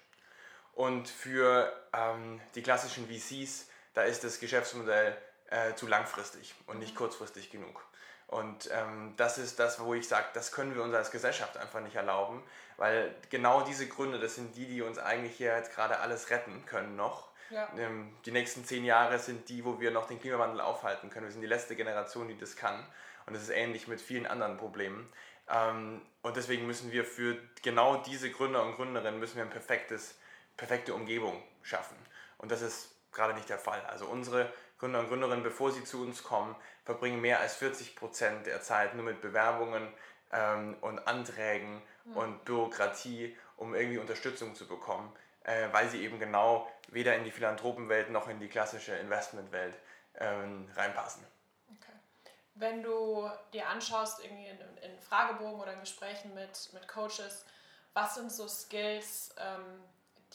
und 0.72 1.08
für 1.08 1.72
ähm, 1.92 2.40
die 2.54 2.62
klassischen 2.62 3.06
VCs, 3.08 3.68
da 3.94 4.02
ist 4.02 4.24
das 4.24 4.40
Geschäftsmodell 4.40 5.16
äh, 5.50 5.74
zu 5.74 5.86
langfristig 5.86 6.54
und 6.66 6.78
nicht 6.78 6.94
kurzfristig 6.94 7.50
genug. 7.50 7.84
Und 8.26 8.68
ähm, 8.72 9.14
das 9.16 9.38
ist 9.38 9.58
das, 9.58 9.80
wo 9.80 9.94
ich 9.94 10.06
sage, 10.06 10.26
das 10.34 10.52
können 10.52 10.74
wir 10.74 10.82
uns 10.82 10.94
als 10.94 11.10
Gesellschaft 11.10 11.56
einfach 11.56 11.80
nicht 11.80 11.96
erlauben, 11.96 12.42
weil 12.76 13.14
genau 13.30 13.62
diese 13.62 13.88
Gründe, 13.88 14.18
das 14.20 14.34
sind 14.34 14.54
die, 14.54 14.66
die 14.66 14.82
uns 14.82 14.98
eigentlich 14.98 15.36
hier 15.36 15.56
jetzt 15.56 15.74
gerade 15.74 15.98
alles 16.00 16.28
retten 16.28 16.64
können 16.66 16.94
noch. 16.94 17.28
Ja. 17.48 17.70
Ähm, 17.78 18.14
die 18.26 18.30
nächsten 18.30 18.66
zehn 18.66 18.84
Jahre 18.84 19.18
sind 19.18 19.48
die, 19.48 19.64
wo 19.64 19.80
wir 19.80 19.90
noch 19.90 20.06
den 20.06 20.20
Klimawandel 20.20 20.60
aufhalten 20.60 21.08
können. 21.08 21.26
Wir 21.26 21.32
sind 21.32 21.40
die 21.40 21.46
letzte 21.46 21.74
Generation, 21.74 22.28
die 22.28 22.36
das 22.36 22.56
kann. 22.56 22.86
Und 23.24 23.34
das 23.34 23.42
ist 23.42 23.50
ähnlich 23.50 23.88
mit 23.88 24.00
vielen 24.00 24.26
anderen 24.26 24.58
Problemen. 24.58 25.10
Ähm, 25.48 26.02
und 26.20 26.36
deswegen 26.36 26.66
müssen 26.66 26.92
wir 26.92 27.04
für 27.04 27.38
genau 27.62 27.96
diese 27.96 28.30
Gründer 28.30 28.62
und 28.62 28.76
Gründerinnen 28.76 29.18
müssen 29.18 29.36
wir 29.36 29.42
eine 29.42 29.50
perfektes, 29.50 30.18
perfekte 30.58 30.92
Umgebung 30.92 31.42
schaffen. 31.62 31.96
Und 32.36 32.52
das 32.52 32.60
ist 32.60 32.90
gerade 33.12 33.32
nicht 33.32 33.48
der 33.48 33.58
Fall. 33.58 33.80
Also 33.86 34.06
unsere 34.06 34.52
Gründer 34.78 35.00
und 35.00 35.08
Gründerinnen, 35.08 35.42
bevor 35.42 35.72
sie 35.72 35.84
zu 35.84 36.02
uns 36.02 36.22
kommen, 36.22 36.54
verbringen 36.84 37.20
mehr 37.20 37.40
als 37.40 37.56
40 37.56 37.96
Prozent 37.96 38.46
der 38.46 38.62
Zeit 38.62 38.94
nur 38.94 39.04
mit 39.04 39.20
Bewerbungen 39.20 39.92
ähm, 40.32 40.76
und 40.80 41.06
Anträgen 41.06 41.82
mhm. 42.04 42.16
und 42.16 42.44
Bürokratie, 42.44 43.36
um 43.56 43.74
irgendwie 43.74 43.98
Unterstützung 43.98 44.54
zu 44.54 44.66
bekommen, 44.66 45.12
äh, 45.44 45.68
weil 45.72 45.88
sie 45.88 46.02
eben 46.02 46.18
genau 46.18 46.70
weder 46.88 47.16
in 47.16 47.24
die 47.24 47.30
Philanthropenwelt 47.30 48.10
noch 48.10 48.28
in 48.28 48.38
die 48.38 48.48
klassische 48.48 48.94
Investmentwelt 48.94 49.74
ähm, 50.14 50.70
reinpassen. 50.74 51.26
Okay. 51.76 51.92
Wenn 52.54 52.82
du 52.82 53.28
dir 53.52 53.68
anschaust, 53.68 54.22
irgendwie 54.24 54.46
in, 54.46 54.58
in, 54.90 54.98
Fragebogen 55.00 55.60
oder 55.60 55.72
in 55.72 55.80
Gesprächen 55.80 56.34
mit, 56.34 56.72
mit 56.72 56.86
Coaches, 56.86 57.44
was 57.94 58.14
sind 58.14 58.30
so 58.30 58.46
Skills, 58.46 59.34
ähm, 59.38 59.82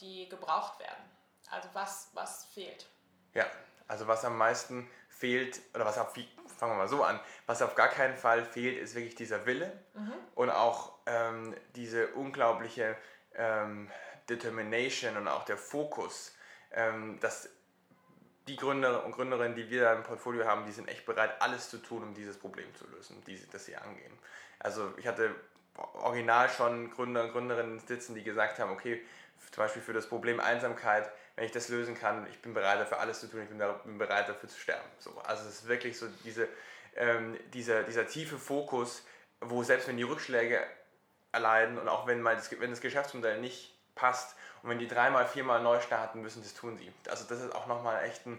die 0.00 0.28
gebraucht 0.28 0.78
werden? 0.80 1.04
Also 1.50 1.68
was, 1.72 2.10
was 2.12 2.46
fehlt? 2.46 2.86
Ja, 3.32 3.46
also 3.88 4.06
was 4.06 4.24
am 4.24 4.38
meisten 4.38 4.88
fehlt, 5.08 5.60
oder 5.74 5.84
was 5.84 5.98
auf, 5.98 6.14
fangen 6.14 6.72
wir 6.72 6.76
mal 6.76 6.88
so 6.88 7.02
an, 7.02 7.20
was 7.46 7.62
auf 7.62 7.74
gar 7.74 7.88
keinen 7.88 8.16
Fall 8.16 8.44
fehlt, 8.44 8.78
ist 8.78 8.94
wirklich 8.94 9.14
dieser 9.14 9.46
Wille 9.46 9.72
mhm. 9.94 10.12
und 10.34 10.50
auch 10.50 10.98
ähm, 11.06 11.54
diese 11.76 12.08
unglaubliche 12.08 12.96
ähm, 13.34 13.90
Determination 14.28 15.16
und 15.16 15.28
auch 15.28 15.44
der 15.44 15.56
Fokus, 15.56 16.34
ähm, 16.72 17.18
dass 17.20 17.48
die 18.48 18.56
Gründer 18.56 19.04
und 19.04 19.12
Gründerinnen, 19.12 19.56
die 19.56 19.70
wir 19.70 19.92
im 19.92 20.02
Portfolio 20.02 20.44
haben, 20.46 20.66
die 20.66 20.72
sind 20.72 20.88
echt 20.88 21.06
bereit, 21.06 21.40
alles 21.40 21.70
zu 21.70 21.78
tun, 21.78 22.02
um 22.02 22.14
dieses 22.14 22.38
Problem 22.38 22.74
zu 22.74 22.86
lösen, 22.88 23.22
die, 23.26 23.40
das 23.50 23.64
sie 23.64 23.76
angehen. 23.76 24.12
Also 24.58 24.92
ich 24.98 25.06
hatte 25.06 25.34
original 25.94 26.48
schon 26.48 26.90
Gründer 26.90 27.24
und 27.24 27.32
Gründerinnen 27.32 27.80
sitzen, 27.80 28.14
die 28.14 28.22
gesagt 28.22 28.58
haben, 28.58 28.70
okay, 28.70 29.02
zum 29.50 29.62
Beispiel 29.62 29.82
für 29.82 29.92
das 29.92 30.08
Problem 30.08 30.40
Einsamkeit, 30.40 31.10
wenn 31.36 31.44
ich 31.44 31.52
das 31.52 31.68
lösen 31.68 31.98
kann, 31.98 32.26
ich 32.30 32.40
bin 32.40 32.54
bereit 32.54 32.80
dafür 32.80 33.00
alles 33.00 33.20
zu 33.20 33.28
tun, 33.28 33.42
ich 33.42 33.48
bin, 33.48 33.58
da, 33.58 33.72
bin 33.72 33.98
bereit 33.98 34.28
dafür 34.28 34.48
zu 34.48 34.58
sterben. 34.58 34.88
So, 34.98 35.18
also 35.24 35.48
es 35.48 35.60
ist 35.60 35.68
wirklich 35.68 35.98
so 35.98 36.06
diese, 36.24 36.48
ähm, 36.96 37.38
dieser, 37.52 37.82
dieser 37.82 38.06
tiefe 38.06 38.38
Fokus, 38.38 39.04
wo 39.40 39.62
selbst 39.62 39.88
wenn 39.88 39.96
die 39.96 40.04
Rückschläge 40.04 40.64
erleiden 41.32 41.78
und 41.78 41.88
auch 41.88 42.06
wenn, 42.06 42.22
mal 42.22 42.36
das, 42.36 42.50
wenn 42.60 42.70
das 42.70 42.80
Geschäftsmodell 42.80 43.40
nicht 43.40 43.74
passt 43.96 44.36
und 44.62 44.70
wenn 44.70 44.78
die 44.78 44.86
dreimal, 44.86 45.26
viermal 45.26 45.60
neu 45.62 45.80
starten 45.80 46.22
müssen, 46.22 46.42
das 46.42 46.54
tun 46.54 46.78
sie. 46.78 46.92
Also 47.08 47.24
das 47.28 47.40
ist 47.40 47.54
auch 47.54 47.66
nochmal 47.66 48.04
echt 48.04 48.26
ein 48.26 48.38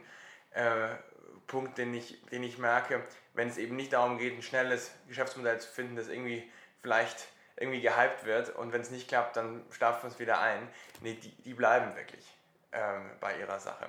äh, 0.52 0.96
Punkt, 1.48 1.78
den 1.78 1.94
ich, 1.94 2.22
den 2.32 2.44
ich 2.44 2.58
merke, 2.58 3.04
wenn 3.34 3.50
es 3.50 3.58
eben 3.58 3.75
nicht 3.75 3.92
darum 3.92 4.18
geht, 4.18 4.34
ein 4.34 4.42
schnelles 4.42 4.92
Geschäftsmodell 5.10 5.60
zu 5.60 5.70
finden, 5.70 5.98
das 5.98 6.08
irgendwie 6.08 6.50
vielleicht 6.82 7.28
irgendwie 7.58 7.82
gehypt 7.82 8.25
wird 8.25 8.56
und 8.56 8.72
wenn 8.72 8.82
es 8.82 8.90
nicht 8.90 9.10
klappt, 9.10 9.36
dann 9.36 9.66
stapfen 9.70 10.10
wir 10.10 10.14
es 10.14 10.20
wieder 10.20 10.40
ein. 10.40 10.68
Nee, 11.02 11.16
die, 11.16 11.32
die 11.44 11.54
bleiben 11.54 11.96
wirklich 11.96 12.35
bei 13.20 13.39
ihrer 13.39 13.60
Sache. 13.60 13.88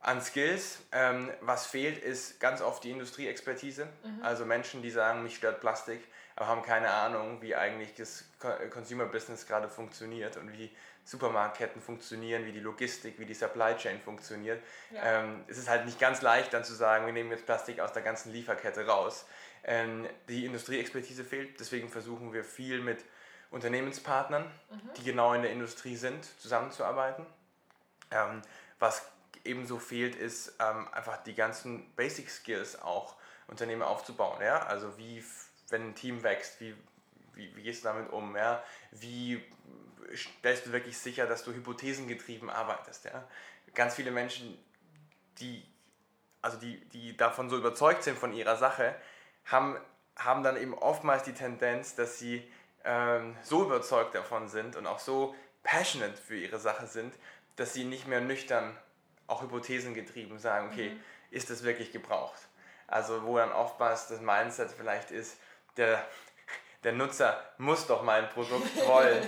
An 0.00 0.22
Skills, 0.22 0.78
ähm, 0.92 1.30
was 1.40 1.66
fehlt, 1.66 1.98
ist 1.98 2.38
ganz 2.38 2.62
oft 2.62 2.84
die 2.84 2.90
Industrieexpertise. 2.92 3.88
Mhm. 4.04 4.22
Also 4.22 4.44
Menschen, 4.44 4.80
die 4.80 4.90
sagen, 4.90 5.24
mich 5.24 5.36
stört 5.36 5.60
Plastik, 5.60 6.00
aber 6.36 6.46
haben 6.46 6.62
keine 6.62 6.90
Ahnung, 6.90 7.42
wie 7.42 7.56
eigentlich 7.56 7.94
das 7.94 8.24
Consumer 8.70 9.06
Business 9.06 9.46
gerade 9.46 9.68
funktioniert 9.68 10.36
und 10.36 10.52
wie 10.52 10.70
Supermarktketten 11.02 11.82
funktionieren, 11.82 12.44
wie 12.44 12.52
die 12.52 12.60
Logistik, 12.60 13.18
wie 13.18 13.24
die 13.24 13.34
Supply 13.34 13.74
Chain 13.76 14.00
funktioniert. 14.00 14.62
Ja. 14.90 15.20
Ähm, 15.20 15.44
es 15.48 15.58
ist 15.58 15.68
halt 15.68 15.84
nicht 15.84 15.98
ganz 15.98 16.22
leicht 16.22 16.52
dann 16.52 16.64
zu 16.64 16.74
sagen, 16.74 17.06
wir 17.06 17.12
nehmen 17.12 17.30
jetzt 17.30 17.46
Plastik 17.46 17.80
aus 17.80 17.92
der 17.92 18.02
ganzen 18.02 18.32
Lieferkette 18.32 18.86
raus. 18.86 19.26
Ähm, 19.64 20.06
die 20.28 20.44
Industrieexpertise 20.44 21.24
fehlt, 21.24 21.58
deswegen 21.58 21.88
versuchen 21.88 22.32
wir 22.32 22.44
viel 22.44 22.80
mit 22.80 23.04
Unternehmenspartnern, 23.50 24.44
mhm. 24.44 24.90
die 24.96 25.04
genau 25.04 25.32
in 25.32 25.42
der 25.42 25.50
Industrie 25.50 25.96
sind, 25.96 26.24
zusammenzuarbeiten. 26.40 27.26
Ähm, 28.10 28.42
was 28.78 29.02
ebenso 29.44 29.78
fehlt, 29.78 30.14
ist 30.14 30.54
ähm, 30.60 30.88
einfach 30.92 31.22
die 31.24 31.34
ganzen 31.34 31.90
Basic 31.94 32.30
Skills 32.30 32.80
auch 32.80 33.16
Unternehmen 33.46 33.82
aufzubauen. 33.82 34.40
Ja? 34.42 34.66
Also 34.66 34.96
wie, 34.98 35.24
wenn 35.70 35.88
ein 35.88 35.94
Team 35.94 36.22
wächst, 36.22 36.60
wie, 36.60 36.74
wie, 37.34 37.54
wie 37.56 37.62
gehst 37.62 37.84
du 37.84 37.88
damit 37.88 38.10
um? 38.10 38.36
Ja? 38.36 38.62
Wie 38.92 39.42
stellst 40.14 40.66
du 40.66 40.72
wirklich 40.72 40.98
sicher, 40.98 41.26
dass 41.26 41.44
du 41.44 41.52
hypothesengetrieben 41.52 42.50
arbeitest? 42.50 43.06
Ja? 43.06 43.24
Ganz 43.74 43.94
viele 43.94 44.10
Menschen, 44.10 44.58
die, 45.38 45.66
also 46.42 46.58
die, 46.58 46.80
die 46.90 47.16
davon 47.16 47.48
so 47.50 47.56
überzeugt 47.56 48.02
sind 48.02 48.18
von 48.18 48.32
ihrer 48.32 48.56
Sache, 48.56 48.94
haben, 49.46 49.78
haben 50.16 50.42
dann 50.42 50.56
eben 50.56 50.74
oftmals 50.74 51.22
die 51.22 51.34
Tendenz, 51.34 51.94
dass 51.94 52.18
sie 52.18 52.46
ähm, 52.84 53.36
so 53.42 53.64
überzeugt 53.64 54.14
davon 54.14 54.48
sind 54.48 54.76
und 54.76 54.86
auch 54.86 54.98
so 54.98 55.34
passionate 55.62 56.16
für 56.16 56.36
ihre 56.36 56.58
Sache 56.58 56.86
sind, 56.86 57.14
dass 57.58 57.74
sie 57.74 57.84
nicht 57.84 58.06
mehr 58.06 58.20
nüchtern, 58.20 58.76
auch 59.26 59.42
hypothesengetrieben 59.42 60.38
sagen, 60.38 60.70
okay, 60.72 60.90
mhm. 60.90 61.00
ist 61.30 61.50
das 61.50 61.64
wirklich 61.64 61.92
gebraucht? 61.92 62.40
Also 62.86 63.24
wo 63.24 63.36
dann 63.36 63.52
oftmals 63.52 64.06
das 64.06 64.20
Mindset 64.20 64.70
vielleicht 64.70 65.10
ist, 65.10 65.36
der, 65.76 66.02
der 66.84 66.92
Nutzer 66.92 67.44
muss 67.58 67.86
doch 67.86 68.02
mein 68.02 68.28
Produkt 68.30 68.74
wollen, 68.86 69.22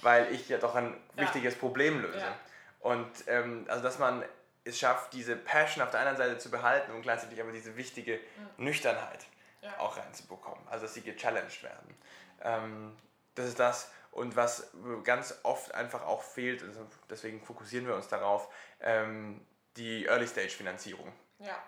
weil 0.00 0.32
ich 0.32 0.48
ja 0.48 0.58
doch 0.58 0.74
ein 0.74 0.96
ja. 1.14 1.22
wichtiges 1.22 1.54
Problem 1.54 2.00
löse. 2.00 2.18
Ja. 2.18 2.36
Und 2.80 3.10
ähm, 3.26 3.66
also 3.68 3.82
dass 3.82 3.98
man 3.98 4.24
es 4.64 4.78
schafft, 4.78 5.12
diese 5.12 5.36
Passion 5.36 5.84
auf 5.84 5.90
der 5.90 6.00
einen 6.00 6.16
Seite 6.16 6.38
zu 6.38 6.50
behalten 6.50 6.90
und 6.92 7.02
gleichzeitig 7.02 7.40
aber 7.40 7.52
diese 7.52 7.76
wichtige 7.76 8.16
mhm. 8.56 8.64
Nüchternheit 8.64 9.26
ja. 9.60 9.78
auch 9.78 9.96
reinzubekommen. 9.96 10.66
Also 10.68 10.86
dass 10.86 10.94
sie 10.94 11.02
gechallenged 11.02 11.62
werden. 11.62 11.94
Ähm, 12.42 12.96
das 13.34 13.46
ist 13.46 13.60
das, 13.60 13.92
und 14.14 14.36
was 14.36 14.70
ganz 15.02 15.40
oft 15.42 15.74
einfach 15.74 16.06
auch 16.06 16.22
fehlt, 16.22 16.62
also 16.62 16.86
deswegen 17.10 17.42
fokussieren 17.42 17.86
wir 17.86 17.96
uns 17.96 18.06
darauf, 18.06 18.48
ähm, 18.80 19.44
die 19.76 20.06
Early-Stage-Finanzierung. 20.06 21.12
Ja. 21.40 21.60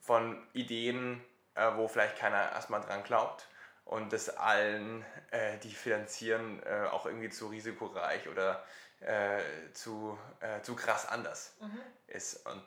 Von 0.00 0.42
Ideen, 0.54 1.22
äh, 1.54 1.70
wo 1.74 1.86
vielleicht 1.86 2.16
keiner 2.16 2.50
erstmal 2.52 2.80
dran 2.80 3.02
glaubt 3.02 3.46
und 3.84 4.12
das 4.14 4.30
allen, 4.38 5.04
äh, 5.30 5.58
die 5.58 5.70
finanzieren, 5.70 6.62
äh, 6.62 6.86
auch 6.90 7.04
irgendwie 7.04 7.28
zu 7.28 7.48
risikoreich 7.48 8.26
oder 8.28 8.64
äh, 9.00 9.38
zu, 9.74 10.18
äh, 10.40 10.62
zu 10.62 10.76
krass 10.76 11.06
anders 11.06 11.56
mhm. 11.60 11.78
ist. 12.06 12.46
Und 12.46 12.64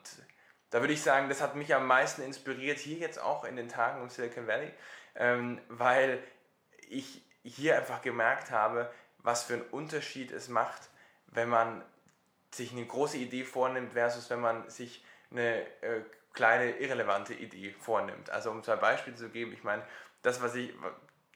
da 0.70 0.80
würde 0.80 0.92
ich 0.92 1.02
sagen, 1.02 1.28
das 1.28 1.40
hat 1.40 1.56
mich 1.56 1.74
am 1.74 1.88
meisten 1.88 2.22
inspiriert, 2.22 2.78
hier 2.78 2.98
jetzt 2.98 3.18
auch 3.18 3.44
in 3.44 3.56
den 3.56 3.68
Tagen 3.68 4.02
im 4.02 4.08
Silicon 4.08 4.46
Valley, 4.46 4.72
ähm, 5.16 5.60
weil 5.68 6.22
ich 6.88 7.24
hier 7.42 7.76
einfach 7.76 8.02
gemerkt 8.02 8.50
habe, 8.50 8.90
was 9.18 9.44
für 9.44 9.54
einen 9.54 9.62
Unterschied 9.62 10.30
es 10.32 10.48
macht, 10.48 10.88
wenn 11.26 11.48
man 11.48 11.82
sich 12.50 12.72
eine 12.72 12.84
große 12.84 13.16
Idee 13.16 13.44
vornimmt 13.44 13.92
versus 13.92 14.28
wenn 14.30 14.40
man 14.40 14.68
sich 14.68 15.04
eine 15.30 15.62
äh, 15.82 16.02
kleine 16.32 16.78
irrelevante 16.78 17.34
Idee 17.34 17.74
vornimmt. 17.78 18.30
Also 18.30 18.50
um 18.50 18.62
zwei 18.62 18.76
Beispiele 18.76 19.16
zu 19.16 19.28
geben, 19.28 19.52
ich 19.52 19.64
meine, 19.64 19.82
das, 20.22 20.42
was 20.42 20.54
ich, 20.54 20.72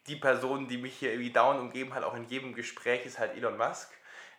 die 0.06 0.16
Person, 0.16 0.68
die 0.68 0.78
mich 0.78 0.96
hier 0.96 1.12
irgendwie 1.12 1.32
dauernd 1.32 1.61
umgeben 1.61 1.94
hat, 1.94 2.04
auch 2.04 2.14
in 2.14 2.25
jedem 2.25 2.54
Gespräch, 2.54 3.06
ist 3.06 3.18
halt 3.18 3.37
Elon 3.37 3.56
Musk. 3.56 3.90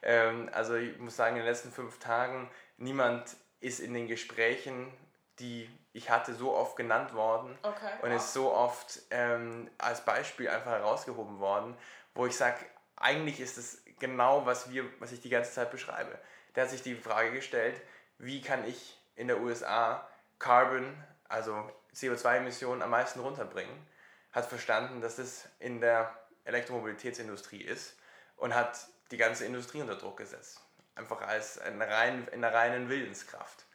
Ähm, 0.02 0.50
also 0.54 0.76
ich 0.76 0.98
muss 1.00 1.16
sagen, 1.16 1.36
in 1.36 1.42
den 1.42 1.48
letzten 1.48 1.72
fünf 1.72 2.00
Tagen, 2.00 2.50
niemand 2.78 3.36
ist 3.60 3.80
in 3.80 3.94
den 3.94 4.08
Gesprächen, 4.08 4.92
die 5.40 5.70
ich 5.94 6.10
hatte, 6.10 6.34
so 6.34 6.54
oft 6.54 6.76
genannt 6.76 7.14
worden 7.14 7.58
okay, 7.64 7.92
und 8.02 8.10
wow. 8.10 8.18
ist 8.18 8.34
so 8.34 8.54
oft 8.54 9.00
ähm, 9.12 9.70
als 9.78 10.02
Beispiel 10.02 10.50
einfach 10.50 10.72
herausgehoben 10.72 11.40
worden, 11.40 11.76
wo 12.14 12.26
ich 12.26 12.36
sage, 12.36 12.58
eigentlich 12.96 13.40
ist 13.40 13.58
es 13.58 13.82
genau, 14.00 14.46
was, 14.46 14.72
wir, 14.72 14.86
was 15.00 15.12
ich 15.12 15.22
die 15.22 15.30
ganze 15.30 15.52
Zeit 15.52 15.72
beschreibe. 15.72 16.18
Der 16.56 16.64
hat 16.64 16.70
sich 16.70 16.82
die 16.82 16.96
Frage 16.96 17.32
gestellt, 17.32 17.82
wie 18.18 18.42
kann 18.42 18.66
ich 18.66 18.98
in 19.16 19.28
der 19.28 19.40
USA 19.42 20.08
Carbon, 20.40 20.96
also 21.28 21.70
CO2-Emissionen 21.94 22.82
am 22.82 22.90
meisten 22.90 23.20
runterbringen, 23.20 23.76
hat 24.32 24.46
verstanden, 24.46 25.02
dass 25.02 25.16
das 25.16 25.48
in 25.60 25.80
der 25.80 26.14
Elektromobilitätsindustrie 26.44 27.62
ist 27.62 27.96
und 28.38 28.54
hat 28.54 28.88
die 29.12 29.18
ganze 29.18 29.46
Industrie 29.46 29.82
unter 29.82 29.96
Druck 29.96 30.18
gesetzt. 30.18 30.62
Einfach 30.96 31.22
als 31.22 31.58
eine 31.60 31.88
rein, 31.88 32.28
in 32.32 32.44
einer 32.44 32.54
reinen 32.54 32.90
Willenskraft. 32.90 33.66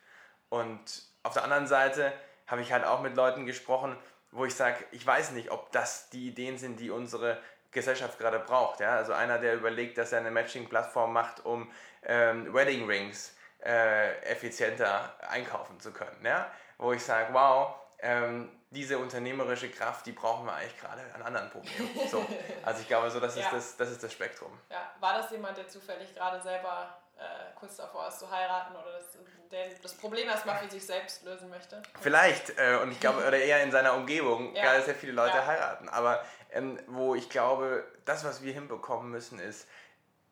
Und 0.48 1.09
auf 1.22 1.34
der 1.34 1.44
anderen 1.44 1.66
Seite 1.66 2.12
habe 2.46 2.62
ich 2.62 2.72
halt 2.72 2.84
auch 2.84 3.00
mit 3.00 3.14
Leuten 3.14 3.46
gesprochen, 3.46 3.96
wo 4.32 4.44
ich 4.44 4.54
sage, 4.54 4.84
ich 4.92 5.06
weiß 5.06 5.32
nicht, 5.32 5.50
ob 5.50 5.72
das 5.72 6.10
die 6.10 6.28
Ideen 6.28 6.58
sind, 6.58 6.78
die 6.80 6.90
unsere 6.90 7.38
Gesellschaft 7.70 8.18
gerade 8.18 8.38
braucht. 8.38 8.80
Ja? 8.80 8.96
Also 8.96 9.12
einer, 9.12 9.38
der 9.38 9.54
überlegt, 9.54 9.98
dass 9.98 10.12
er 10.12 10.20
eine 10.20 10.30
Matching-Plattform 10.30 11.12
macht, 11.12 11.44
um 11.44 11.70
ähm, 12.04 12.52
Wedding 12.52 12.86
Rings 12.86 13.36
äh, 13.64 14.16
effizienter 14.22 15.14
einkaufen 15.28 15.78
zu 15.80 15.92
können. 15.92 16.24
Ja? 16.24 16.50
Wo 16.78 16.92
ich 16.92 17.04
sage, 17.04 17.32
wow, 17.32 17.74
ähm, 17.98 18.50
diese 18.70 18.98
unternehmerische 18.98 19.68
Kraft, 19.68 20.06
die 20.06 20.12
brauchen 20.12 20.46
wir 20.46 20.54
eigentlich 20.54 20.78
gerade 20.78 21.02
an 21.14 21.22
anderen 21.22 21.50
Problemen. 21.50 22.08
So. 22.08 22.24
Also 22.62 22.82
ich 22.82 22.88
glaube, 22.88 23.10
so 23.10 23.18
das, 23.18 23.36
ja. 23.36 23.42
ist 23.42 23.52
das, 23.52 23.76
das 23.76 23.90
ist 23.90 24.02
das 24.02 24.12
Spektrum. 24.12 24.52
Ja. 24.70 24.92
War 25.00 25.14
das 25.14 25.30
jemand, 25.30 25.56
der 25.56 25.68
zufällig 25.68 26.14
gerade 26.14 26.40
selber 26.40 26.96
äh, 27.18 27.22
kurz 27.58 27.76
davor 27.76 28.08
ist 28.08 28.18
zu 28.20 28.30
heiraten 28.30 28.76
oder 28.76 28.92
das, 28.92 29.18
der 29.50 29.68
das 29.82 29.94
Problem 29.94 30.28
erstmal 30.28 30.58
für 30.58 30.70
sich 30.70 30.84
selbst 30.84 31.24
lösen 31.24 31.50
möchte? 31.50 31.82
Vielleicht, 32.00 32.58
äh, 32.58 32.78
und 32.82 32.92
ich 32.92 33.00
glaube, 33.00 33.26
oder 33.26 33.38
eher 33.38 33.62
in 33.62 33.70
seiner 33.70 33.94
Umgebung, 33.94 34.54
ja. 34.54 34.62
gerade 34.62 34.82
sehr 34.84 34.94
viele 34.94 35.12
Leute 35.12 35.36
ja. 35.36 35.46
heiraten. 35.46 35.88
Aber 35.88 36.24
ähm, 36.52 36.78
wo 36.86 37.14
ich 37.14 37.28
glaube, 37.28 37.84
das, 38.04 38.24
was 38.24 38.42
wir 38.42 38.52
hinbekommen 38.52 39.10
müssen, 39.10 39.38
ist 39.38 39.66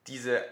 diese, 0.07 0.43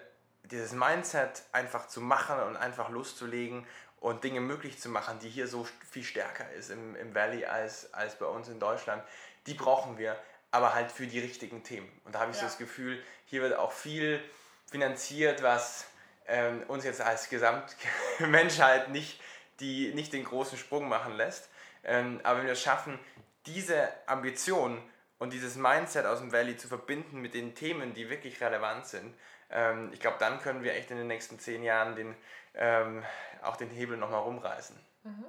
dieses 0.44 0.74
Mindset 0.74 1.44
einfach 1.52 1.88
zu 1.88 2.02
machen 2.02 2.40
und 2.40 2.58
einfach 2.58 2.90
loszulegen 2.90 3.66
und 4.00 4.24
Dinge 4.24 4.42
möglich 4.42 4.80
zu 4.80 4.90
machen, 4.90 5.20
die 5.20 5.30
hier 5.30 5.48
so 5.48 5.68
viel 5.90 6.04
stärker 6.04 6.52
ist 6.54 6.70
im, 6.70 6.96
im 6.96 7.16
Valley 7.16 7.46
als, 7.46 7.94
als 7.94 8.16
bei 8.16 8.26
uns 8.26 8.48
in 8.48 8.60
Deutschland, 8.60 9.04
die 9.48 9.54
brauchen 9.54 9.98
wir, 9.98 10.18
aber 10.52 10.74
halt 10.74 10.92
für 10.92 11.08
die 11.08 11.20
richtigen 11.20 11.64
Themen. 11.64 11.90
Und 12.06 12.16
da 12.16 12.20
habe 12.20 12.32
ich 12.32 12.38
ja. 12.38 12.42
so 12.42 12.48
das 12.48 12.58
Gefühl, 12.58 13.02
hier 13.26 13.42
wird 13.42 13.56
auch 13.56 13.72
viel 13.72 14.22
finanziert, 14.70 15.42
was 15.42 15.86
ähm, 16.28 16.64
uns 16.68 16.84
jetzt 16.84 17.02
als 17.02 17.30
Gesamtmenschheit 17.30 18.90
nicht, 18.92 19.20
die, 19.60 19.94
nicht 19.94 20.14
den 20.14 20.24
großen 20.24 20.58
Sprung 20.58 20.88
machen 20.88 21.16
lässt. 21.16 21.50
Ähm, 21.84 22.20
aber 22.24 22.40
wenn 22.40 22.46
wir 22.46 22.54
es 22.54 22.62
schaffen, 22.62 23.00
diese 23.46 23.90
Ambition 24.08 24.82
und 25.20 25.34
dieses 25.34 25.56
Mindset 25.56 26.06
aus 26.06 26.20
dem 26.20 26.32
Valley 26.32 26.58
zu 26.58 26.68
verbinden 26.68 27.22
mit 27.22 27.34
den 27.34 27.56
Themen, 27.56 27.94
die 27.94 28.10
wirklich 28.10 28.42
relevant 28.42 28.86
sind, 28.88 29.14
ähm, 29.50 29.92
ich 29.94 30.00
glaube, 30.00 30.18
dann 30.20 30.40
können 30.40 30.64
wir 30.64 30.74
echt 30.74 30.92
in 30.92 30.98
den 30.98 31.08
nächsten 31.08 31.40
zehn 31.40 31.64
Jahren 31.64 31.96
den, 31.96 32.16
ähm, 32.54 33.04
auch 33.42 33.56
den 33.56 33.70
Hebel 33.70 33.98
nochmal 33.98 34.22
rumreißen. 34.22 34.78
Mhm. 35.04 35.26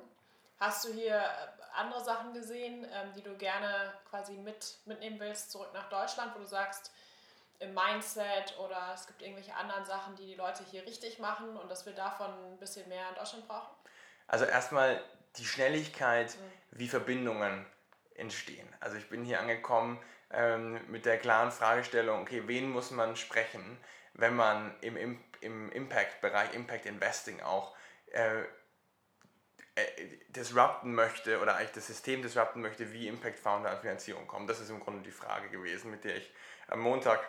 Hast 0.59 0.85
du 0.85 0.93
hier 0.93 1.17
äh, 1.17 1.59
andere 1.77 2.03
Sachen 2.03 2.33
gesehen, 2.33 2.85
ähm, 2.93 3.13
die 3.17 3.23
du 3.23 3.37
gerne 3.37 3.95
quasi 4.11 4.33
mit, 4.35 4.79
mitnehmen 4.87 5.21
willst, 5.21 5.53
zurück 5.53 5.71
nach 5.73 5.89
Deutschland, 5.89 6.35
wo 6.35 6.41
du 6.41 6.47
sagst, 6.47 6.93
im 7.61 7.75
Mindset 7.75 8.57
oder 8.59 8.93
es 8.95 9.07
gibt 9.07 9.23
irgendwelche 9.23 9.55
anderen 9.55 9.85
Sachen, 9.85 10.15
die 10.17 10.27
die 10.27 10.35
Leute 10.35 10.63
hier 10.71 10.85
richtig 10.85 11.19
machen 11.19 11.57
und 11.57 11.71
dass 11.71 11.87
wir 11.87 11.93
davon 11.93 12.31
ein 12.31 12.59
bisschen 12.59 12.89
mehr 12.89 13.09
in 13.09 13.15
Deutschland 13.15 13.47
brauchen? 13.49 13.75
Also 14.27 14.45
erstmal 14.45 15.01
die 15.37 15.45
Schnelligkeit, 15.45 16.37
mhm. 16.37 16.79
wie 16.79 16.89
Verbindungen 16.89 17.67
entstehen. 18.15 18.69
Also 18.81 18.97
ich 18.97 19.09
bin 19.09 19.25
hier 19.25 19.41
angekommen 19.41 20.01
ähm, 20.31 20.81
mit 20.89 21.07
der 21.07 21.19
klaren 21.19 21.51
Fragestellung, 21.51 22.23
okay, 22.23 22.43
wen 22.47 22.71
muss 22.71 22.91
man 22.91 23.17
sprechen? 23.17 23.79
wenn 24.19 24.35
man 24.35 24.75
im, 24.81 24.97
im, 24.97 25.21
im 25.41 25.73
Impact-Bereich, 25.73 26.53
Impact 26.55 26.87
Investing 26.87 27.41
auch 27.41 27.75
äh, 28.13 28.41
äh, 28.41 28.47
disrupten 30.29 30.95
möchte 30.95 31.41
oder 31.41 31.57
eigentlich 31.57 31.73
das 31.73 31.87
System 31.87 32.21
disrupten 32.21 32.61
möchte, 32.61 32.93
wie 32.93 33.07
Impact 33.07 33.39
Founder 33.39 33.71
an 33.71 33.81
Finanzierung 33.81 34.27
kommen. 34.27 34.49
Das 34.49 34.61
ist 34.61 34.71
im 34.71 34.81
Grunde 34.81 35.03
die 35.03 35.13
Frage 35.13 35.49
gewesen, 35.49 35.91
mit 35.91 36.05
der 36.05 36.17
ich 36.17 36.33
am 36.67 36.81
Montag 36.81 37.21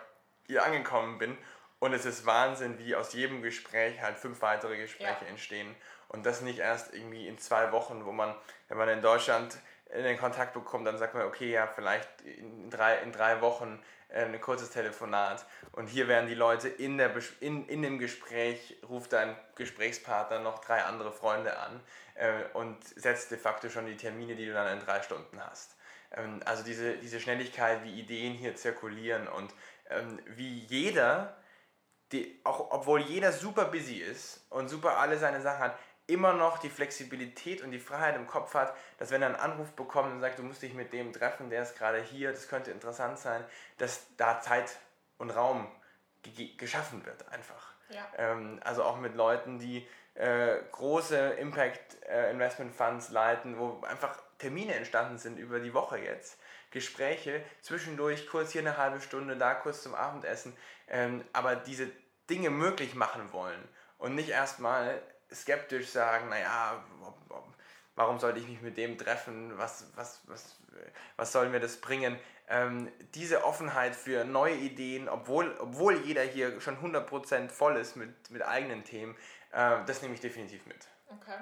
hier 0.50 0.64
angekommen 0.64 1.18
bin. 1.18 1.36
Und 1.78 1.94
es 1.94 2.04
ist 2.04 2.26
Wahnsinn, 2.26 2.78
wie 2.78 2.94
aus 2.94 3.14
jedem 3.14 3.40
Gespräch 3.40 4.02
halt 4.02 4.18
fünf 4.18 4.42
weitere 4.42 4.76
Gespräche 4.76 5.24
ja. 5.24 5.28
entstehen. 5.28 5.74
Und 6.08 6.26
das 6.26 6.42
nicht 6.42 6.58
erst 6.58 6.92
irgendwie 6.92 7.26
in 7.26 7.38
zwei 7.38 7.72
Wochen, 7.72 8.04
wo 8.04 8.12
man, 8.12 8.34
wenn 8.68 8.76
man 8.76 8.88
in 8.88 9.00
Deutschland 9.00 9.56
in 9.94 10.04
den 10.04 10.18
Kontakt 10.18 10.52
bekommt, 10.52 10.86
dann 10.86 10.98
sagt 10.98 11.14
man, 11.14 11.24
okay, 11.24 11.50
ja, 11.50 11.66
vielleicht 11.66 12.08
in 12.22 12.70
drei, 12.70 12.98
in 12.98 13.12
drei 13.12 13.40
Wochen 13.40 13.82
äh, 14.08 14.24
ein 14.24 14.40
kurzes 14.40 14.70
Telefonat. 14.70 15.46
Und 15.72 15.88
hier 15.88 16.06
werden 16.06 16.28
die 16.28 16.34
Leute 16.34 16.68
in, 16.68 16.98
der, 16.98 17.12
in, 17.40 17.66
in 17.66 17.82
dem 17.82 17.98
Gespräch, 17.98 18.76
ruft 18.88 19.12
dein 19.12 19.36
Gesprächspartner 19.56 20.40
noch 20.40 20.58
drei 20.58 20.82
andere 20.84 21.12
Freunde 21.12 21.58
an 21.58 21.80
äh, 22.14 22.44
und 22.52 22.76
setzt 22.84 23.30
de 23.30 23.38
facto 23.38 23.68
schon 23.68 23.86
die 23.86 23.96
Termine, 23.96 24.36
die 24.36 24.46
du 24.46 24.52
dann 24.52 24.78
in 24.78 24.84
drei 24.84 25.02
Stunden 25.02 25.40
hast. 25.44 25.76
Ähm, 26.12 26.40
also 26.44 26.62
diese, 26.62 26.96
diese 26.98 27.20
Schnelligkeit, 27.20 27.84
wie 27.84 28.00
Ideen 28.00 28.34
hier 28.34 28.56
zirkulieren 28.56 29.28
und 29.28 29.54
ähm, 29.88 30.18
wie 30.26 30.60
jeder, 30.60 31.36
die, 32.12 32.40
auch 32.44 32.70
obwohl 32.70 33.00
jeder 33.00 33.32
super 33.32 33.66
busy 33.66 33.98
ist 33.98 34.46
und 34.50 34.68
super 34.68 34.98
alle 34.98 35.18
seine 35.18 35.40
Sachen 35.40 35.60
hat, 35.60 35.78
immer 36.06 36.32
noch 36.32 36.58
die 36.58 36.70
Flexibilität 36.70 37.62
und 37.62 37.70
die 37.70 37.78
Freiheit 37.78 38.16
im 38.16 38.26
Kopf 38.26 38.54
hat, 38.54 38.74
dass 38.98 39.10
wenn 39.10 39.22
er 39.22 39.28
einen 39.28 39.36
Anruf 39.36 39.70
bekommt 39.72 40.12
und 40.12 40.20
sagt, 40.20 40.38
du 40.38 40.42
musst 40.42 40.60
dich 40.60 40.74
mit 40.74 40.92
dem 40.92 41.12
treffen, 41.12 41.50
der 41.50 41.62
ist 41.62 41.78
gerade 41.78 42.02
hier, 42.02 42.32
das 42.32 42.48
könnte 42.48 42.72
interessant 42.72 43.18
sein, 43.18 43.44
dass 43.78 44.06
da 44.16 44.40
Zeit 44.40 44.76
und 45.18 45.30
Raum 45.30 45.70
geschaffen 46.56 47.04
wird 47.06 47.28
einfach. 47.28 47.74
Ja. 47.90 48.06
Ähm, 48.18 48.60
also 48.64 48.82
auch 48.82 48.98
mit 48.98 49.14
Leuten, 49.14 49.58
die 49.58 49.86
äh, 50.14 50.56
große 50.72 51.16
Impact 51.16 52.02
äh, 52.04 52.30
Investment 52.30 52.74
Funds 52.74 53.10
leiten, 53.10 53.58
wo 53.58 53.80
einfach 53.82 54.20
Termine 54.40 54.74
entstanden 54.74 55.18
sind 55.18 55.38
über 55.38 55.60
die 55.60 55.74
Woche 55.74 55.98
jetzt. 55.98 56.38
Gespräche, 56.70 57.42
zwischendurch 57.62 58.28
kurz 58.28 58.52
hier 58.52 58.62
eine 58.62 58.76
halbe 58.76 59.00
Stunde, 59.00 59.36
da 59.36 59.54
kurz 59.54 59.82
zum 59.82 59.94
Abendessen, 59.94 60.56
ähm, 60.88 61.24
aber 61.32 61.56
diese 61.56 61.90
Dinge 62.28 62.50
möglich 62.50 62.94
machen 62.94 63.32
wollen 63.32 63.68
und 63.98 64.14
nicht 64.14 64.28
erstmal 64.28 65.02
skeptisch 65.32 65.88
sagen, 65.88 66.28
naja, 66.28 66.82
warum 67.96 68.18
sollte 68.18 68.38
ich 68.38 68.48
mich 68.48 68.60
mit 68.62 68.76
dem 68.76 68.96
treffen, 68.96 69.58
was, 69.58 69.86
was, 69.94 70.20
was, 70.26 70.56
was 71.16 71.32
soll 71.32 71.48
mir 71.48 71.60
das 71.60 71.76
bringen? 71.76 72.18
Ähm, 72.48 72.90
diese 73.14 73.44
Offenheit 73.44 73.94
für 73.94 74.24
neue 74.24 74.54
Ideen, 74.54 75.08
obwohl, 75.08 75.56
obwohl 75.60 75.96
jeder 76.04 76.22
hier 76.22 76.60
schon 76.60 76.78
100% 76.78 77.48
voll 77.48 77.76
ist 77.76 77.96
mit, 77.96 78.30
mit 78.30 78.42
eigenen 78.42 78.84
Themen, 78.84 79.16
äh, 79.52 79.84
das 79.86 80.02
nehme 80.02 80.14
ich 80.14 80.20
definitiv 80.20 80.66
mit. 80.66 80.88
Okay. 81.08 81.38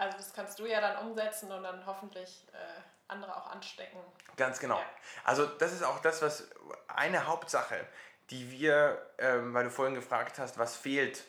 Also 0.00 0.16
das 0.16 0.32
kannst 0.32 0.58
du 0.58 0.64
ja 0.64 0.80
dann 0.80 1.06
umsetzen 1.06 1.52
und 1.52 1.62
dann 1.62 1.84
hoffentlich 1.84 2.46
äh, 2.54 2.80
andere 3.06 3.36
auch 3.36 3.50
anstecken. 3.50 3.98
Ganz 4.34 4.58
genau. 4.58 4.78
Ja. 4.78 4.86
Also 5.24 5.44
das 5.44 5.74
ist 5.74 5.82
auch 5.82 5.98
das, 5.98 6.22
was 6.22 6.48
eine 6.88 7.26
Hauptsache, 7.26 7.86
die 8.30 8.50
wir, 8.50 9.06
ähm, 9.18 9.52
weil 9.52 9.64
du 9.64 9.70
vorhin 9.70 9.94
gefragt 9.94 10.38
hast, 10.38 10.56
was 10.56 10.74
fehlt 10.74 11.22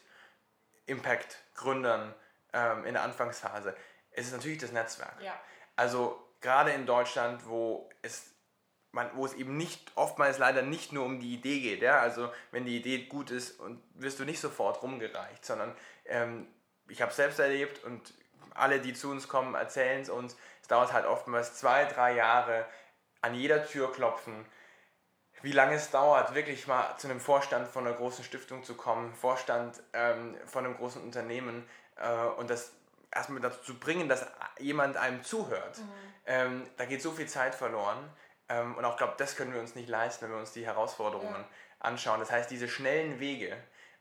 Impact-Gründern 0.86 2.16
ähm, 2.54 2.86
in 2.86 2.94
der 2.94 3.04
Anfangsphase, 3.04 3.76
es 4.12 4.28
ist 4.28 4.32
natürlich 4.32 4.60
das 4.60 4.72
Netzwerk. 4.72 5.22
Ja. 5.22 5.38
Also 5.76 6.26
gerade 6.40 6.72
in 6.72 6.86
Deutschland, 6.86 7.46
wo 7.48 7.90
es 8.02 8.32
man, 8.94 9.10
wo 9.16 9.26
es 9.26 9.34
eben 9.34 9.58
nicht 9.58 9.92
oftmals 9.96 10.38
leider 10.38 10.62
nicht 10.62 10.94
nur 10.94 11.04
um 11.04 11.20
die 11.20 11.34
Idee 11.34 11.60
geht. 11.60 11.82
Ja? 11.82 12.00
Also 12.00 12.32
wenn 12.52 12.64
die 12.64 12.78
Idee 12.78 13.06
gut 13.08 13.32
ist, 13.32 13.60
und 13.60 13.84
wirst 13.96 14.20
du 14.20 14.24
nicht 14.24 14.40
sofort 14.40 14.82
rumgereicht, 14.82 15.46
sondern 15.46 15.76
ähm, 16.06 16.48
ich 16.88 17.02
habe 17.02 17.12
es 17.12 17.18
selbst 17.18 17.40
erlebt 17.40 17.84
und 17.84 18.14
alle, 18.54 18.80
die 18.80 18.94
zu 18.94 19.10
uns 19.10 19.28
kommen, 19.28 19.56
erzählen 19.56 20.02
es 20.02 20.10
uns. 20.10 20.36
Es 20.62 20.68
dauert 20.68 20.94
halt 20.94 21.06
oftmals 21.06 21.56
zwei, 21.56 21.86
drei 21.86 22.14
Jahre 22.14 22.66
an 23.22 23.36
jeder 23.36 23.66
Tür 23.66 23.92
klopfen, 23.92 24.46
wie 25.42 25.52
lange 25.52 25.76
es 25.76 25.90
dauert, 25.90 26.36
wirklich 26.36 26.68
mal 26.68 26.96
zu 26.98 27.08
einem 27.08 27.20
Vorstand 27.20 27.68
von 27.68 27.86
einer 27.86 27.96
großen 27.96 28.24
Stiftung 28.24 28.64
zu 28.64 28.76
kommen, 28.76 29.14
Vorstand 29.16 29.82
ähm, 29.94 30.36
von 30.46 30.66
einem 30.66 30.78
großen 30.78 31.02
Unternehmen 31.02 31.68
äh, 31.96 32.12
und 32.38 32.50
das 32.50 32.74
erstmal 33.14 33.42
dazu 33.42 33.62
zu 33.62 33.80
bringen, 33.80 34.08
dass 34.08 34.26
jemand 34.60 34.98
einem 34.98 35.24
zuhört. 35.24 35.80
Mhm. 35.80 35.92
Ähm, 36.26 36.70
da 36.78 36.86
geht 36.86 37.02
so 37.02 37.12
viel 37.12 37.28
Zeit 37.28 37.56
verloren 37.56 37.98
ähm, 38.50 38.76
und 38.76 38.86
auch 38.86 38.98
glaube, 38.98 39.16
das 39.18 39.36
können 39.36 39.54
wir 39.54 39.60
uns 39.60 39.76
nicht 39.76 39.90
leisten, 39.90 40.26
wenn 40.26 40.32
wir 40.32 40.40
uns 40.40 40.54
die 40.54 40.66
Herausforderungen 40.66 41.34
ja. 41.34 41.48
anschauen. 41.80 42.20
Das 42.20 42.32
heißt, 42.32 42.52
diese 42.52 42.68
schnellen 42.68 43.20
Wege 43.20 43.58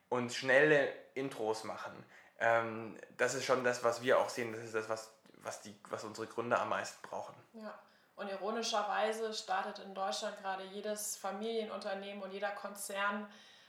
und 0.08 0.32
schnelle 0.32 0.92
Intros 1.14 1.64
machen, 1.64 2.04
ähm, 2.40 2.98
das 3.16 3.34
ist 3.34 3.44
schon 3.44 3.62
das, 3.64 3.84
was 3.84 4.02
wir 4.02 4.18
auch 4.18 4.28
sehen, 4.28 4.52
das 4.52 4.62
ist 4.62 4.74
das, 4.74 4.88
was, 4.88 5.10
was, 5.42 5.60
die, 5.60 5.78
was 5.88 6.04
unsere 6.04 6.26
Gründer 6.26 6.60
am 6.60 6.70
meisten 6.70 7.00
brauchen. 7.06 7.34
Ja. 7.52 7.78
Und 8.16 8.30
ironischerweise 8.30 9.32
startet 9.32 9.78
in 9.78 9.94
Deutschland 9.94 10.36
gerade 10.42 10.64
jedes 10.64 11.16
Familienunternehmen 11.16 12.22
und 12.22 12.32
jeder 12.32 12.50
Konzern 12.50 13.26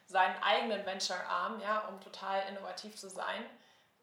seinen 0.08 0.42
eigenen 0.44 0.86
Venture-Arm, 0.86 1.62
ja, 1.62 1.88
um 1.88 2.02
total 2.02 2.42
innovativ 2.50 2.98
zu 2.98 3.10
sein. 3.10 3.46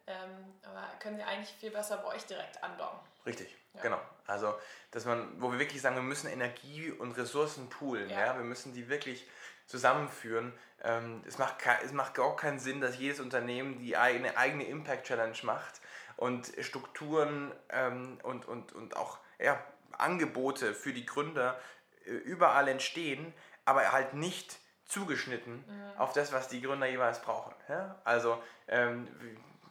Ähm, 0.07 0.55
aber 0.63 0.87
können 1.01 1.17
sie 1.17 1.23
eigentlich 1.23 1.55
viel 1.57 1.71
besser 1.71 1.99
bei 1.99 2.15
euch 2.15 2.25
direkt 2.25 2.63
andocken. 2.63 2.99
Richtig, 3.27 3.55
ja. 3.75 3.83
genau. 3.83 4.01
Also, 4.27 4.59
dass 4.91 5.05
man, 5.05 5.41
wo 5.41 5.53
wir 5.53 5.59
wirklich 5.59 5.83
sagen, 5.83 5.97
wir 5.97 6.03
müssen 6.03 6.29
Energie 6.29 6.91
und 6.91 7.13
Ressourcen 7.19 7.69
poolen, 7.69 8.09
ja. 8.09 8.27
ja? 8.27 8.37
wir 8.37 8.45
müssen 8.45 8.73
die 8.73 8.89
wirklich 8.89 9.27
zusammenführen. 9.69 10.53
Ähm, 10.83 11.23
es, 11.27 11.39
macht, 11.39 11.57
es 11.85 11.93
macht 11.93 12.15
gar 12.15 12.35
keinen 12.35 12.59
Sinn, 12.59 12.81
dass 12.81 12.99
jedes 12.99 13.21
Unternehmen 13.21 13.79
die 13.79 13.97
eigene, 13.97 14.37
eigene 14.37 14.65
Impact 14.65 15.07
Challenge 15.07 15.39
macht 15.43 15.81
und 16.17 16.53
Strukturen 16.61 17.53
ähm, 17.71 18.19
und, 18.25 18.47
und, 18.49 18.73
und 18.73 18.97
auch 18.97 19.19
ja, 19.39 19.63
Angebote 19.93 20.75
für 20.75 20.93
die 20.93 21.07
Gründer 21.07 21.59
äh, 22.07 22.11
überall 22.11 22.67
entstehen, 22.69 23.33
aber 23.65 23.93
halt 23.93 24.15
nicht 24.15 24.59
zugeschnitten 24.87 25.65
mhm. 25.67 25.99
auf 25.99 26.13
das, 26.13 26.33
was 26.33 26.49
die 26.49 26.63
Gründer 26.63 26.87
jeweils 26.87 27.21
brauchen. 27.21 27.55
Ja? 27.69 28.01
Also 28.05 28.43
ähm, 28.69 29.07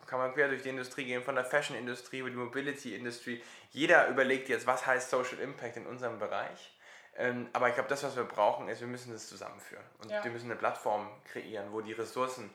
kann 0.06 0.20
man 0.20 0.34
quer 0.34 0.48
durch 0.48 0.62
die 0.62 0.70
Industrie 0.70 1.06
gehen, 1.06 1.24
von 1.24 1.36
der 1.36 1.44
Fashion-Industrie 1.44 2.20
über 2.20 2.30
die 2.30 2.38
Mobility-Industrie. 2.38 3.44
Jeder 3.72 4.08
überlegt 4.08 4.48
jetzt, 4.48 4.66
was 4.66 4.86
heißt 4.86 5.10
Social 5.10 5.40
Impact 5.40 5.78
in 5.78 5.86
unserem 5.86 6.20
Bereich. 6.20 6.77
Ähm, 7.18 7.50
aber 7.54 7.70
ich 7.70 7.74
glaube, 7.74 7.90
das, 7.90 8.04
was 8.04 8.16
wir 8.16 8.24
brauchen, 8.24 8.70
ist, 8.70 8.80
wir 8.80 8.88
müssen 8.88 9.12
das 9.12 9.28
zusammenführen. 9.28 9.84
Und 10.02 10.12
ja. 10.12 10.24
wir 10.24 10.32
müssen 10.32 10.46
eine 10.46 10.56
Plattform 10.56 11.10
kreieren, 11.26 11.72
wo 11.72 11.82
die 11.82 11.94
Ressourcen 11.94 12.50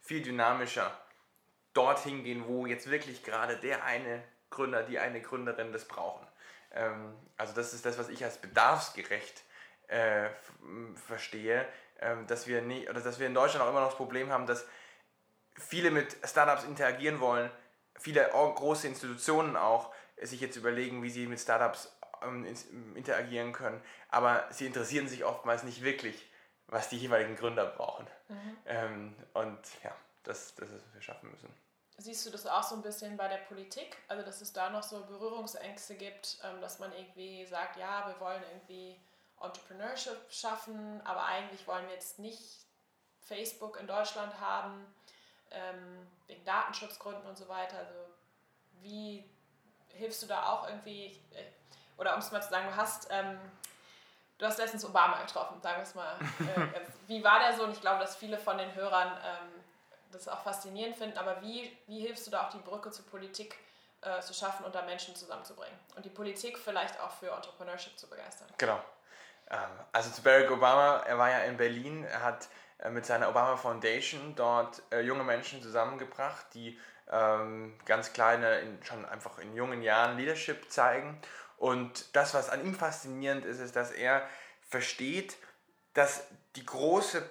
viel 0.00 0.22
dynamischer 0.22 0.90
dorthin 1.72 2.24
gehen, 2.24 2.44
wo 2.46 2.66
jetzt 2.66 2.90
wirklich 2.90 3.22
gerade 3.22 3.56
der 3.56 3.84
eine 3.84 4.22
Gründer, 4.50 4.82
die 4.82 4.98
eine 4.98 5.20
Gründerin 5.20 5.72
das 5.72 5.86
brauchen. 5.86 6.26
Ähm, 6.72 7.14
also 7.36 7.54
das 7.54 7.72
ist 7.72 7.86
das, 7.86 7.98
was 7.98 8.08
ich 8.08 8.24
als 8.24 8.38
bedarfsgerecht 8.38 9.42
äh, 9.86 10.28
verstehe, 11.06 11.66
ähm, 12.00 12.26
dass 12.26 12.46
wir 12.46 12.62
nicht, 12.62 12.90
oder 12.90 13.00
dass 13.00 13.20
wir 13.20 13.26
in 13.26 13.34
Deutschland 13.34 13.64
auch 13.64 13.70
immer 13.70 13.80
noch 13.80 13.88
das 13.88 13.96
Problem 13.96 14.30
haben, 14.30 14.46
dass 14.46 14.66
viele 15.54 15.90
mit 15.90 16.16
Startups 16.24 16.64
interagieren 16.64 17.20
wollen, 17.20 17.50
viele 17.98 18.28
große 18.32 18.86
Institutionen 18.86 19.56
auch 19.56 19.92
sich 20.20 20.40
jetzt 20.40 20.56
überlegen, 20.56 21.02
wie 21.02 21.10
sie 21.10 21.26
mit 21.26 21.40
Startups 21.40 21.96
interagieren 22.94 23.52
können, 23.52 23.80
aber 24.08 24.46
sie 24.50 24.66
interessieren 24.66 25.08
sich 25.08 25.24
oftmals 25.24 25.62
nicht 25.62 25.82
wirklich, 25.82 26.28
was 26.66 26.88
die 26.88 26.98
jeweiligen 26.98 27.36
Gründer 27.36 27.66
brauchen. 27.66 28.06
Mhm. 28.28 28.56
Ähm, 28.66 29.16
und 29.34 29.58
ja, 29.82 29.94
das, 30.22 30.54
das 30.54 30.70
ist, 30.70 30.86
was 30.86 30.94
wir 30.94 31.02
schaffen 31.02 31.30
müssen. 31.30 31.48
Siehst 32.00 32.24
du 32.26 32.30
das 32.30 32.46
auch 32.46 32.62
so 32.62 32.76
ein 32.76 32.82
bisschen 32.82 33.16
bei 33.16 33.26
der 33.26 33.38
Politik? 33.38 33.96
Also, 34.06 34.22
dass 34.22 34.40
es 34.40 34.52
da 34.52 34.70
noch 34.70 34.84
so 34.84 35.04
Berührungsängste 35.04 35.96
gibt, 35.96 36.38
ähm, 36.44 36.60
dass 36.60 36.78
man 36.78 36.92
irgendwie 36.92 37.44
sagt, 37.46 37.76
ja, 37.76 38.06
wir 38.06 38.20
wollen 38.20 38.42
irgendwie 38.52 39.00
Entrepreneurship 39.40 40.18
schaffen, 40.30 41.00
aber 41.04 41.24
eigentlich 41.24 41.66
wollen 41.66 41.86
wir 41.86 41.94
jetzt 41.94 42.20
nicht 42.20 42.66
Facebook 43.20 43.80
in 43.80 43.86
Deutschland 43.86 44.38
haben, 44.40 44.86
ähm, 45.50 46.06
wegen 46.28 46.44
Datenschutzgründen 46.44 47.26
und 47.26 47.36
so 47.36 47.48
weiter. 47.48 47.78
Also, 47.78 47.94
wie 48.80 49.28
hilfst 49.88 50.22
du 50.22 50.26
da 50.26 50.52
auch 50.52 50.68
irgendwie, 50.68 51.20
äh, 51.32 51.44
oder 51.98 52.14
um 52.14 52.20
es 52.20 52.32
mal 52.32 52.42
zu 52.42 52.50
sagen, 52.50 52.68
du 52.68 52.76
hast, 52.76 53.08
ähm, 53.10 53.38
du 54.38 54.46
hast 54.46 54.58
letztens 54.58 54.84
Obama 54.84 55.20
getroffen, 55.20 55.60
sagen 55.60 55.76
wir 55.76 55.82
es 55.82 55.94
mal. 55.94 56.16
Äh, 56.40 56.80
wie 57.06 57.22
war 57.22 57.40
der 57.40 57.56
so? 57.56 57.64
Und 57.64 57.72
ich 57.72 57.80
glaube, 57.80 58.00
dass 58.00 58.16
viele 58.16 58.38
von 58.38 58.56
den 58.56 58.74
Hörern 58.74 59.12
ähm, 59.24 59.64
das 60.12 60.28
auch 60.28 60.42
faszinierend 60.42 60.96
finden, 60.96 61.18
aber 61.18 61.42
wie, 61.42 61.76
wie 61.86 62.00
hilfst 62.00 62.26
du 62.26 62.30
da 62.30 62.46
auch 62.46 62.50
die 62.50 62.58
Brücke 62.58 62.90
zur 62.90 63.04
Politik 63.06 63.58
äh, 64.00 64.20
zu 64.20 64.32
schaffen 64.32 64.64
und 64.64 64.74
da 64.74 64.82
Menschen 64.82 65.14
zusammenzubringen 65.14 65.78
und 65.96 66.04
die 66.04 66.10
Politik 66.10 66.58
vielleicht 66.58 66.98
auch 67.00 67.10
für 67.10 67.30
Entrepreneurship 67.30 67.98
zu 67.98 68.08
begeistern? 68.08 68.48
Genau. 68.56 68.80
Ähm, 69.50 69.58
also 69.92 70.10
zu 70.10 70.22
Barack 70.22 70.50
Obama, 70.50 71.02
er 71.06 71.18
war 71.18 71.30
ja 71.30 71.38
in 71.40 71.56
Berlin, 71.56 72.04
er 72.04 72.22
hat 72.22 72.48
äh, 72.78 72.90
mit 72.90 73.06
seiner 73.06 73.28
Obama 73.28 73.56
Foundation 73.56 74.34
dort 74.36 74.82
äh, 74.90 75.00
junge 75.00 75.24
Menschen 75.24 75.62
zusammengebracht, 75.62 76.46
die 76.54 76.78
ähm, 77.10 77.78
ganz 77.86 78.12
kleine, 78.12 78.58
in, 78.60 78.82
schon 78.84 79.04
einfach 79.06 79.38
in 79.38 79.54
jungen 79.54 79.82
Jahren 79.82 80.16
Leadership 80.16 80.70
zeigen. 80.70 81.20
Und 81.58 82.14
das, 82.14 82.34
was 82.34 82.50
an 82.50 82.64
ihm 82.64 82.74
faszinierend 82.74 83.44
ist, 83.44 83.58
ist, 83.58 83.76
dass 83.76 83.90
er 83.90 84.26
versteht, 84.68 85.36
dass 85.94 86.24
die 86.56 86.64
große 86.64 87.28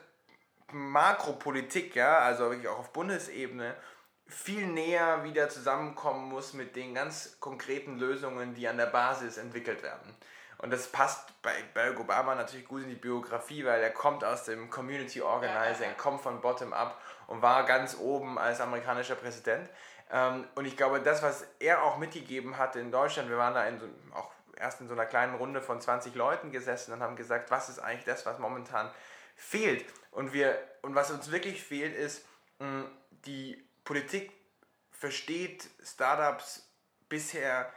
Makropolitik, 0.71 1.95
ja, 1.95 2.19
also 2.19 2.49
wirklich 2.49 2.67
auch 2.67 2.79
auf 2.79 2.91
Bundesebene, 2.91 3.75
viel 4.27 4.67
näher 4.67 5.23
wieder 5.23 5.47
zusammenkommen 5.47 6.27
muss 6.29 6.53
mit 6.53 6.75
den 6.75 6.93
ganz 6.93 7.37
konkreten 7.39 7.97
Lösungen, 7.97 8.53
die 8.53 8.67
an 8.67 8.75
der 8.75 8.87
Basis 8.87 9.37
entwickelt 9.37 9.83
werden. 9.83 10.15
Und 10.57 10.71
das 10.71 10.87
passt 10.87 11.41
bei 11.41 11.53
Barack 11.73 11.99
Obama 11.99 12.35
natürlich 12.35 12.67
gut 12.67 12.83
in 12.83 12.89
die 12.89 12.95
Biografie, 12.95 13.63
weil 13.63 13.81
er 13.81 13.91
kommt 13.91 14.23
aus 14.23 14.43
dem 14.43 14.69
Community 14.69 15.21
Organizing, 15.21 15.95
kommt 15.97 16.21
von 16.21 16.41
Bottom 16.41 16.73
Up 16.73 16.99
und 17.27 17.41
war 17.41 17.63
ganz 17.65 17.95
oben 17.97 18.39
als 18.39 18.59
amerikanischer 18.59 19.15
Präsident. 19.15 19.69
Ähm, 20.11 20.45
und 20.55 20.65
ich 20.65 20.77
glaube, 20.77 21.01
das, 21.01 21.21
was 21.21 21.45
er 21.59 21.83
auch 21.83 21.97
mitgegeben 21.97 22.57
hat 22.57 22.75
in 22.75 22.91
Deutschland, 22.91 23.29
wir 23.29 23.37
waren 23.37 23.53
da 23.53 23.65
in 23.65 23.79
so, 23.79 23.85
auch 24.13 24.31
erst 24.55 24.81
in 24.81 24.87
so 24.87 24.93
einer 24.93 25.05
kleinen 25.05 25.35
Runde 25.35 25.61
von 25.61 25.81
20 25.81 26.15
Leuten 26.15 26.51
gesessen 26.51 26.93
und 26.93 27.01
haben 27.01 27.15
gesagt, 27.15 27.51
was 27.51 27.69
ist 27.69 27.79
eigentlich 27.79 28.05
das, 28.05 28.25
was 28.25 28.39
momentan 28.39 28.89
fehlt. 29.35 29.85
Und, 30.11 30.33
wir, 30.33 30.57
und 30.81 30.95
was 30.95 31.11
uns 31.11 31.31
wirklich 31.31 31.63
fehlt, 31.63 31.95
ist, 31.95 32.25
die 33.25 33.63
Politik 33.83 34.31
versteht 34.91 35.69
Startups 35.83 36.67
bisher 37.07 37.71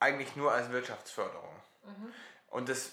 eigentlich 0.00 0.36
nur 0.36 0.52
als 0.52 0.70
Wirtschaftsförderung. 0.70 1.54
Mhm. 1.84 2.12
Und 2.48 2.68
das 2.68 2.92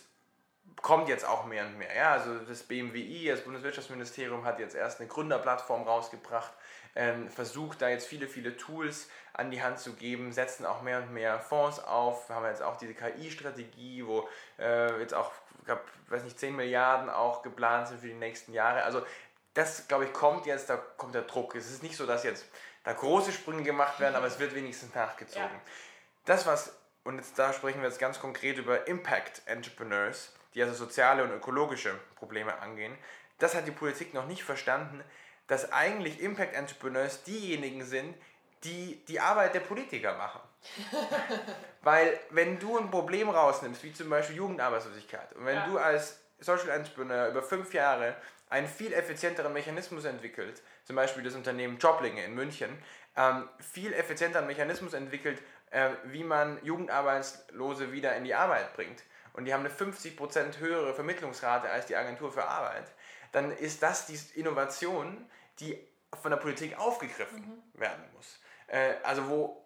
kommt 0.81 1.09
jetzt 1.09 1.25
auch 1.25 1.45
mehr 1.45 1.65
und 1.65 1.77
mehr. 1.77 1.95
Ja, 1.95 2.11
also 2.13 2.37
das 2.39 2.63
BMWI, 2.63 3.27
das 3.29 3.41
Bundeswirtschaftsministerium, 3.41 4.45
hat 4.45 4.59
jetzt 4.59 4.75
erst 4.75 4.99
eine 4.99 5.09
Gründerplattform 5.09 5.83
rausgebracht, 5.83 6.51
ähm, 6.95 7.29
versucht 7.29 7.81
da 7.81 7.89
jetzt 7.89 8.07
viele, 8.07 8.27
viele 8.27 8.55
Tools 8.55 9.09
an 9.33 9.51
die 9.51 9.61
Hand 9.61 9.79
zu 9.79 9.93
geben, 9.93 10.31
setzen 10.31 10.65
auch 10.65 10.81
mehr 10.81 10.99
und 10.99 11.11
mehr 11.11 11.39
Fonds 11.39 11.79
auf. 11.79 12.29
Wir 12.29 12.35
haben 12.35 12.45
jetzt 12.45 12.61
auch 12.61 12.77
diese 12.77 12.93
KI-Strategie, 12.93 14.05
wo 14.05 14.29
äh, 14.59 14.99
jetzt 14.99 15.13
auch, 15.13 15.31
ich 15.65 16.11
weiß 16.11 16.23
nicht, 16.23 16.39
10 16.39 16.55
Milliarden 16.55 17.09
auch 17.09 17.41
geplant 17.41 17.87
sind 17.87 18.01
für 18.01 18.07
die 18.07 18.13
nächsten 18.13 18.53
Jahre. 18.53 18.83
Also 18.83 19.01
das, 19.55 19.87
glaube 19.87 20.05
ich, 20.05 20.13
kommt 20.13 20.45
jetzt, 20.45 20.69
da 20.69 20.77
kommt 20.77 21.15
der 21.15 21.23
Druck. 21.23 21.55
Es 21.55 21.71
ist 21.71 21.81
nicht 21.81 21.97
so, 21.97 22.05
dass 22.05 22.23
jetzt 22.23 22.45
da 22.83 22.93
große 22.93 23.31
Sprünge 23.31 23.63
gemacht 23.63 23.99
werden, 23.99 24.15
aber 24.15 24.27
es 24.27 24.37
wird 24.39 24.53
wenigstens 24.53 24.93
nachgezogen. 24.93 25.49
Ja. 25.49 25.61
Das, 26.25 26.45
was, 26.45 26.73
und 27.03 27.17
jetzt 27.17 27.39
da 27.39 27.51
sprechen 27.53 27.81
wir 27.81 27.89
jetzt 27.89 27.99
ganz 27.99 28.19
konkret 28.19 28.57
über 28.57 28.87
Impact 28.87 29.41
Entrepreneurs, 29.47 30.34
die 30.55 30.63
also 30.63 30.73
soziale 30.73 31.23
und 31.23 31.31
ökologische 31.31 31.93
Probleme 32.15 32.57
angehen, 32.59 32.97
das 33.37 33.53
hat 33.53 33.67
die 33.67 33.71
Politik 33.71 34.13
noch 34.13 34.25
nicht 34.25 34.43
verstanden, 34.43 35.03
dass 35.47 35.71
eigentlich 35.71 36.21
Impact 36.21 36.55
Entrepreneurs 36.55 37.23
diejenigen 37.23 37.83
sind, 37.83 38.15
die 38.63 39.03
die 39.07 39.19
Arbeit 39.19 39.53
der 39.53 39.59
Politiker 39.59 40.17
machen. 40.17 40.41
Weil 41.81 42.19
wenn 42.31 42.57
du 42.57 42.77
ein 42.79 42.89
Problem 42.89 43.29
rausnimmst, 43.29 43.83
wie 43.83 43.93
zum 43.93 44.09
Beispiel 44.09 44.37
Jugendarbeitslosigkeit, 44.37 45.33
und 45.33 45.45
wenn 45.45 45.57
ja. 45.57 45.67
du 45.67 45.77
als 45.77 46.19
Social 46.39 46.69
Entrepreneur 46.69 47.27
über 47.27 47.43
fünf 47.43 47.73
Jahre 47.73 48.15
einen 48.49 48.67
viel 48.67 48.93
effizienteren 48.93 49.53
Mechanismus 49.53 50.05
entwickelt, 50.05 50.61
zum 50.83 50.95
Beispiel 50.95 51.23
das 51.23 51.35
Unternehmen 51.35 51.77
Joblinge 51.77 52.23
in 52.23 52.33
München, 52.33 52.69
ähm, 53.15 53.47
viel 53.59 53.93
effizienteren 53.93 54.47
Mechanismus 54.47 54.93
entwickelt, 54.93 55.41
äh, 55.71 55.89
wie 56.05 56.23
man 56.23 56.63
Jugendarbeitslose 56.63 57.91
wieder 57.91 58.15
in 58.15 58.23
die 58.23 58.33
Arbeit 58.33 58.73
bringt. 58.73 59.03
Und 59.35 59.45
die 59.45 59.53
haben 59.53 59.65
eine 59.65 59.69
50% 59.69 60.59
höhere 60.59 60.93
Vermittlungsrate 60.93 61.69
als 61.69 61.87
die 61.87 61.95
Agentur 61.95 62.31
für 62.31 62.45
Arbeit. 62.45 62.91
Dann 63.31 63.51
ist 63.51 63.83
das 63.83 64.05
die 64.05 64.17
Innovation, 64.39 65.29
die 65.59 65.77
von 66.21 66.31
der 66.31 66.37
Politik 66.37 66.77
aufgegriffen 66.79 67.63
mhm. 67.73 67.79
werden 67.79 68.03
muss. 68.13 68.39
Äh, 68.67 68.93
also 69.03 69.27
wo 69.27 69.61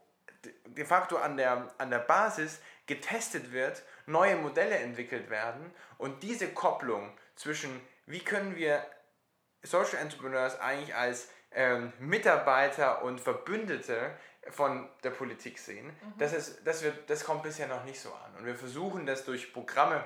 de 0.65 0.85
facto 0.85 1.17
an 1.17 1.37
der, 1.37 1.69
an 1.77 1.89
der 1.89 1.99
Basis 1.99 2.61
getestet 2.87 3.51
wird, 3.51 3.83
neue 4.05 4.35
Modelle 4.37 4.77
entwickelt 4.77 5.29
werden 5.29 5.71
und 5.97 6.23
diese 6.23 6.47
Kopplung 6.49 7.15
zwischen, 7.35 7.81
wie 8.05 8.19
können 8.19 8.55
wir 8.55 8.83
Social 9.61 9.99
Entrepreneurs 9.99 10.59
eigentlich 10.59 10.95
als 10.95 11.29
ähm, 11.51 11.91
Mitarbeiter 11.99 13.03
und 13.03 13.19
Verbündete 13.19 14.11
von 14.49 14.89
der 15.03 15.11
Politik 15.11 15.59
sehen, 15.59 15.87
mhm. 15.87 16.13
das, 16.17 16.33
ist, 16.33 16.65
das, 16.65 16.83
wird, 16.83 17.09
das 17.09 17.23
kommt 17.23 17.43
bisher 17.43 17.67
noch 17.67 17.83
nicht 17.83 17.99
so 17.99 18.13
an. 18.13 18.35
Und 18.37 18.45
wir 18.45 18.55
versuchen 18.55 19.05
das 19.05 19.25
durch 19.25 19.53
Programme 19.53 20.03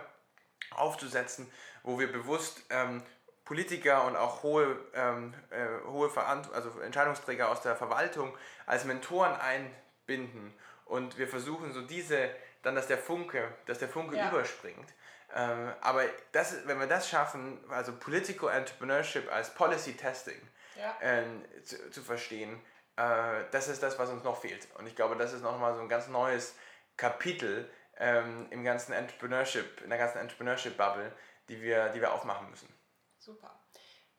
aufzusetzen, 0.71 1.51
wo 1.83 1.99
wir 1.99 2.11
bewusst 2.11 2.63
ähm, 2.69 3.03
Politiker 3.45 4.05
und 4.05 4.15
auch 4.15 4.43
hohe, 4.43 4.77
ähm, 4.93 5.33
äh, 5.49 5.85
hohe 5.85 6.09
also 6.17 6.79
Entscheidungsträger 6.79 7.49
aus 7.49 7.61
der 7.61 7.75
Verwaltung 7.75 8.35
als 8.65 8.85
Mentoren 8.85 9.35
einbinden. 9.35 10.53
Und 10.85 11.17
wir 11.17 11.27
versuchen 11.27 11.73
so 11.73 11.81
diese, 11.81 12.29
dann, 12.61 12.75
dass 12.75 12.87
der 12.87 12.97
Funke, 12.97 13.53
dass 13.65 13.79
der 13.79 13.89
Funke 13.89 14.15
ja. 14.15 14.29
überspringt. 14.29 14.93
Ähm, 15.35 15.73
aber 15.81 16.03
das, 16.31 16.67
wenn 16.67 16.79
wir 16.79 16.87
das 16.87 17.09
schaffen, 17.09 17.59
also 17.69 17.93
Political 17.93 18.49
Entrepreneurship 18.49 19.31
als 19.31 19.53
Policy 19.53 19.93
Testing 19.93 20.39
ja. 20.77 20.95
ähm, 21.01 21.43
zu, 21.63 21.89
zu, 21.89 22.01
verstehen, 22.01 22.61
äh, 22.95 23.43
das 23.51 23.67
ist 23.67 23.81
das, 23.81 23.97
was 23.99 24.09
uns 24.09 24.23
noch 24.23 24.37
fehlt. 24.37 24.67
Und 24.75 24.87
ich 24.87 24.95
glaube, 24.95 25.15
das 25.15 25.33
ist 25.33 25.41
nochmal 25.41 25.75
so 25.75 25.81
ein 25.81 25.89
ganz 25.89 26.07
neues 26.07 26.55
Kapitel 26.97 27.69
ähm, 27.97 28.47
im 28.51 28.63
ganzen 28.63 28.93
Entrepreneurship, 28.93 29.81
in 29.81 29.89
der 29.89 29.99
ganzen 29.99 30.19
Entrepreneurship-Bubble, 30.19 31.11
die 31.49 31.61
wir, 31.61 31.89
die 31.89 32.01
wir 32.01 32.13
aufmachen 32.13 32.49
müssen. 32.49 32.73
Super. 33.17 33.59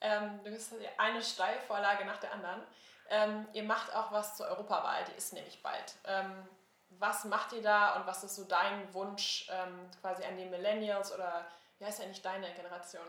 Ähm, 0.00 0.40
du 0.44 0.50
bist 0.50 0.72
eine 0.98 1.22
Steilvorlage 1.22 2.04
nach 2.04 2.18
der 2.18 2.32
anderen. 2.32 2.62
Ähm, 3.08 3.46
ihr 3.52 3.64
macht 3.64 3.94
auch 3.94 4.12
was 4.12 4.36
zur 4.36 4.46
Europawahl, 4.48 5.04
die 5.04 5.16
ist 5.16 5.32
nämlich 5.32 5.62
bald. 5.62 5.94
Ähm, 6.04 6.48
was 6.90 7.24
macht 7.24 7.52
ihr 7.52 7.62
da 7.62 7.96
und 7.96 8.06
was 8.06 8.24
ist 8.24 8.36
so 8.36 8.44
dein 8.44 8.92
Wunsch 8.94 9.48
ähm, 9.50 9.90
quasi 10.00 10.24
an 10.24 10.36
die 10.36 10.46
Millennials 10.46 11.12
oder 11.12 11.46
wie 11.78 11.84
heißt 11.84 12.00
ja 12.00 12.06
nicht 12.06 12.24
deine 12.24 12.52
Generation? 12.54 13.06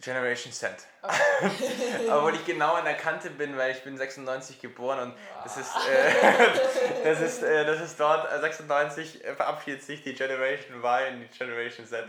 Generation 0.00 0.52
Z. 0.52 0.70
Okay. 1.02 1.16
Obwohl 2.10 2.34
ich 2.34 2.44
genau 2.44 2.74
an 2.74 2.84
der 2.84 2.94
Kante 2.94 3.30
bin, 3.30 3.56
weil 3.56 3.72
ich 3.72 3.82
bin 3.82 3.96
96 3.96 4.60
geboren 4.60 4.98
und 5.00 5.10
wow. 5.12 5.42
das 5.44 5.56
ist, 5.56 5.72
äh, 5.88 7.04
das 7.04 7.20
ist, 7.20 7.42
äh, 7.42 7.64
das 7.64 7.80
ist 7.80 7.98
dort, 7.98 8.30
äh, 8.32 8.40
96 8.40 9.24
äh, 9.24 9.34
verabschiedet 9.34 9.82
sich 9.82 10.02
die 10.02 10.14
Generation 10.14 10.76
Y 10.78 11.14
und 11.14 11.20
die 11.20 11.38
Generation 11.38 11.86
Z, 11.86 12.04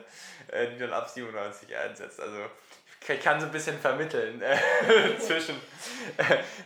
äh, 0.48 0.67
die 0.69 0.78
dann 0.78 0.93
ab 0.93 1.10
97 1.10 1.76
einsetzt. 1.76 2.19
Also 2.19 2.38
ich 3.08 3.22
kann 3.22 3.39
so 3.39 3.48
ein 3.48 3.52
bisschen 3.52 3.78
vermitteln 3.80 4.41
äh, 4.41 4.58
zwischen, 5.19 5.60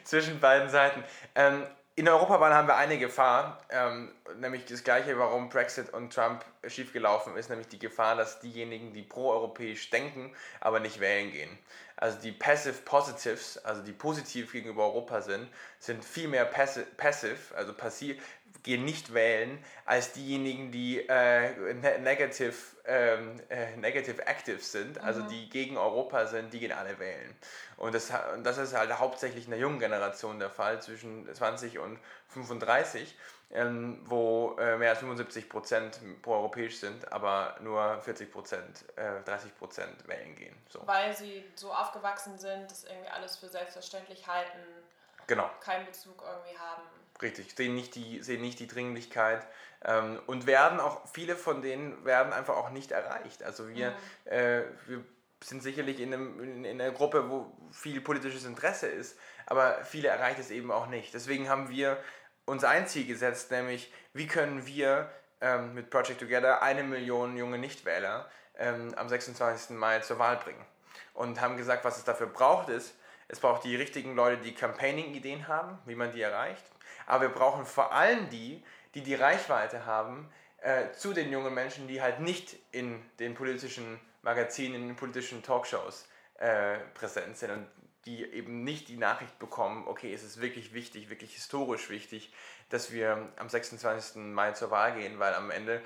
zwischen 0.04 0.40
beiden 0.40 0.70
Seiten. 0.70 1.04
Ähm, 1.34 1.66
in 1.98 2.08
Europawahl 2.08 2.54
haben 2.54 2.68
wir 2.68 2.76
eine 2.78 3.00
Gefahr, 3.00 3.60
ähm, 3.72 4.12
nämlich 4.36 4.66
das 4.66 4.84
gleiche, 4.84 5.18
warum 5.18 5.50
Brexit 5.50 5.92
und 5.92 6.14
Trump 6.14 6.46
schiefgelaufen 6.68 7.36
ist, 7.36 7.50
nämlich 7.50 7.70
die 7.70 7.80
Gefahr, 7.80 8.16
dass 8.16 8.40
diejenigen, 8.40 8.94
die 8.94 9.02
pro-europäisch 9.02 9.90
denken, 9.90 10.32
aber 10.62 10.80
nicht 10.80 11.00
wählen 11.00 11.32
gehen. 11.32 11.58
Also 11.96 12.20
die 12.20 12.32
Passive 12.32 12.76
Positives, 12.86 13.58
also 13.66 13.82
die 13.82 13.94
positiv 13.94 14.52
gegenüber 14.52 14.84
Europa 14.84 15.22
sind, 15.22 15.50
sind 15.80 16.06
viel 16.06 16.28
mehr 16.28 16.46
passive, 16.46 17.36
also 17.56 17.74
passiv, 17.74 18.22
gehen 18.64 18.86
nicht 18.86 19.14
wählen, 19.14 19.64
als 19.86 20.14
diejenigen, 20.14 20.72
die 20.72 21.00
äh, 21.08 21.74
ne-, 21.74 22.00
negative, 22.00 22.54
ähm, 22.86 23.42
äh, 23.50 23.76
negative 23.78 24.26
active 24.28 24.60
sind, 24.60 25.00
also 25.00 25.24
mhm. 25.24 25.30
die 25.30 25.50
gegen 25.50 25.78
Europa 25.78 26.26
sind, 26.28 26.54
die 26.54 26.60
gehen 26.60 26.72
alle 26.72 27.00
wählen. 27.00 27.36
Und 27.78 27.94
das, 27.94 28.12
und 28.34 28.44
das 28.44 28.58
ist 28.58 28.76
halt 28.76 28.92
hauptsächlich 28.98 29.46
in 29.46 29.52
der 29.52 29.60
jungen 29.60 29.80
Generation 29.80 30.40
der 30.40 30.50
Fall, 30.50 30.82
zwischen 30.82 31.34
20 31.34 31.80
und 31.80 32.00
35, 32.30 33.16
ähm, 33.52 34.02
wo 34.06 34.58
äh, 34.60 34.78
mehr 34.78 34.90
als 34.90 35.00
75 35.00 35.50
Prozent 35.50 36.00
pro-europäisch 36.22 36.80
sind, 36.80 37.12
aber 37.12 37.56
nur 37.62 38.02
40 38.02 38.32
Prozent, 38.32 38.84
äh, 38.98 39.22
30 39.24 39.58
Prozent 39.58 40.08
wählen 40.08 40.36
gehen. 40.36 40.56
So. 40.70 40.86
Weil 40.86 41.16
sie 41.16 41.46
so 41.56 41.74
aufgewachsen 41.74 42.38
sind, 42.38 42.70
das 42.70 42.84
irgendwie 42.84 43.10
alles 43.10 43.38
für 43.38 43.48
selbstverständlich 43.48 44.28
halten, 44.28 44.60
genau. 45.28 45.50
keinen 45.62 45.86
Bezug 45.86 46.22
irgendwie 46.22 46.58
haben. 46.58 46.84
Richtig, 47.22 47.56
sehen 47.56 47.76
nicht 47.76 47.96
die, 47.96 48.22
sehen 48.22 48.42
nicht 48.42 48.60
die 48.60 48.68
Dringlichkeit 48.68 49.46
ähm, 49.84 50.20
und 50.28 50.46
werden 50.46 50.80
auch, 50.80 51.08
viele 51.08 51.36
von 51.36 51.62
denen 51.62 52.06
werden 52.06 52.34
einfach 52.34 52.56
auch 52.56 52.70
nicht 52.70 52.92
erreicht. 52.92 53.44
Also 53.44 53.70
wir, 53.70 53.92
mhm. 53.92 54.32
äh, 54.32 54.64
wir 54.86 55.04
sind 55.44 55.64
sicherlich 55.64 56.00
in, 56.00 56.14
einem, 56.14 56.44
in, 56.44 56.66
in 56.66 56.82
einer 56.82 56.92
Gruppe, 56.92 57.30
wo 57.30 57.52
viel 57.72 58.02
politisches 58.02 58.46
Interesse 58.46 58.88
ist, 58.88 59.18
aber 59.46 59.84
viele 59.84 60.10
erreicht 60.10 60.40
es 60.40 60.52
eben 60.52 60.72
auch 60.72 60.88
nicht. 60.88 61.14
Deswegen 61.14 61.50
haben 61.50 61.70
wir 61.70 61.98
uns 62.46 62.64
ein 62.64 62.88
Ziel 62.88 63.06
gesetzt, 63.06 63.52
nämlich 63.52 63.92
wie 64.14 64.28
können 64.28 64.66
wir 64.66 65.10
ähm, 65.42 65.74
mit 65.74 65.90
Project 65.90 66.20
Together 66.20 66.62
eine 66.62 66.84
Million 66.84 67.38
junge 67.38 67.58
Nichtwähler 67.58 68.30
ähm, 68.58 68.94
am 68.96 69.10
26. 69.10 69.72
Mai 69.72 70.00
zur 70.00 70.20
Wahl 70.20 70.38
bringen. 70.38 70.64
Und 71.14 71.42
haben 71.42 71.58
gesagt, 71.58 71.84
was 71.84 71.98
es 71.98 72.04
dafür 72.04 72.28
braucht, 72.28 72.70
ist, 72.70 72.94
es 73.28 73.40
braucht 73.40 73.64
die 73.64 73.76
richtigen 73.76 74.16
Leute, 74.16 74.42
die 74.42 74.54
Campaigning-Ideen 74.54 75.48
haben, 75.48 75.78
wie 75.86 75.96
man 75.96 76.12
die 76.12 76.22
erreicht. 76.22 76.64
Aber 77.06 77.24
wir 77.24 77.30
brauchen 77.30 77.66
vor 77.66 77.92
allem 77.92 78.30
die, 78.30 78.64
die 78.96 79.02
die 79.02 79.16
Reichweite 79.16 79.86
haben 79.86 80.30
äh, 80.62 80.92
zu 80.92 81.14
den 81.14 81.32
jungen 81.32 81.54
Menschen, 81.54 81.88
die 81.88 82.02
halt 82.02 82.20
nicht 82.20 82.56
in 82.72 83.02
den 83.20 83.36
politischen 83.36 84.00
Magazinen, 84.22 84.76
in 84.76 84.88
den 84.88 84.96
politischen 84.96 85.44
Talkshows 85.44 86.08
äh, 86.36 86.78
präsent 86.94 87.38
sind 87.38 87.52
und 87.52 87.68
die 88.06 88.24
eben 88.24 88.64
nicht 88.64 88.88
die 88.88 88.98
Nachricht 88.98 89.38
bekommen, 89.38 89.86
okay, 89.88 90.14
es 90.14 90.24
ist 90.24 90.40
wirklich 90.40 90.74
wichtig, 90.74 91.10
wirklich 91.10 91.34
historisch 91.34 91.90
wichtig, 91.90 92.34
dass 92.70 92.92
wir 92.92 93.30
am 93.36 93.50
26. 93.50 94.16
Mai 94.16 94.54
zur 94.54 94.72
Wahl 94.72 94.96
gehen, 94.96 95.20
weil 95.20 95.34
am 95.34 95.52
Ende 95.52 95.82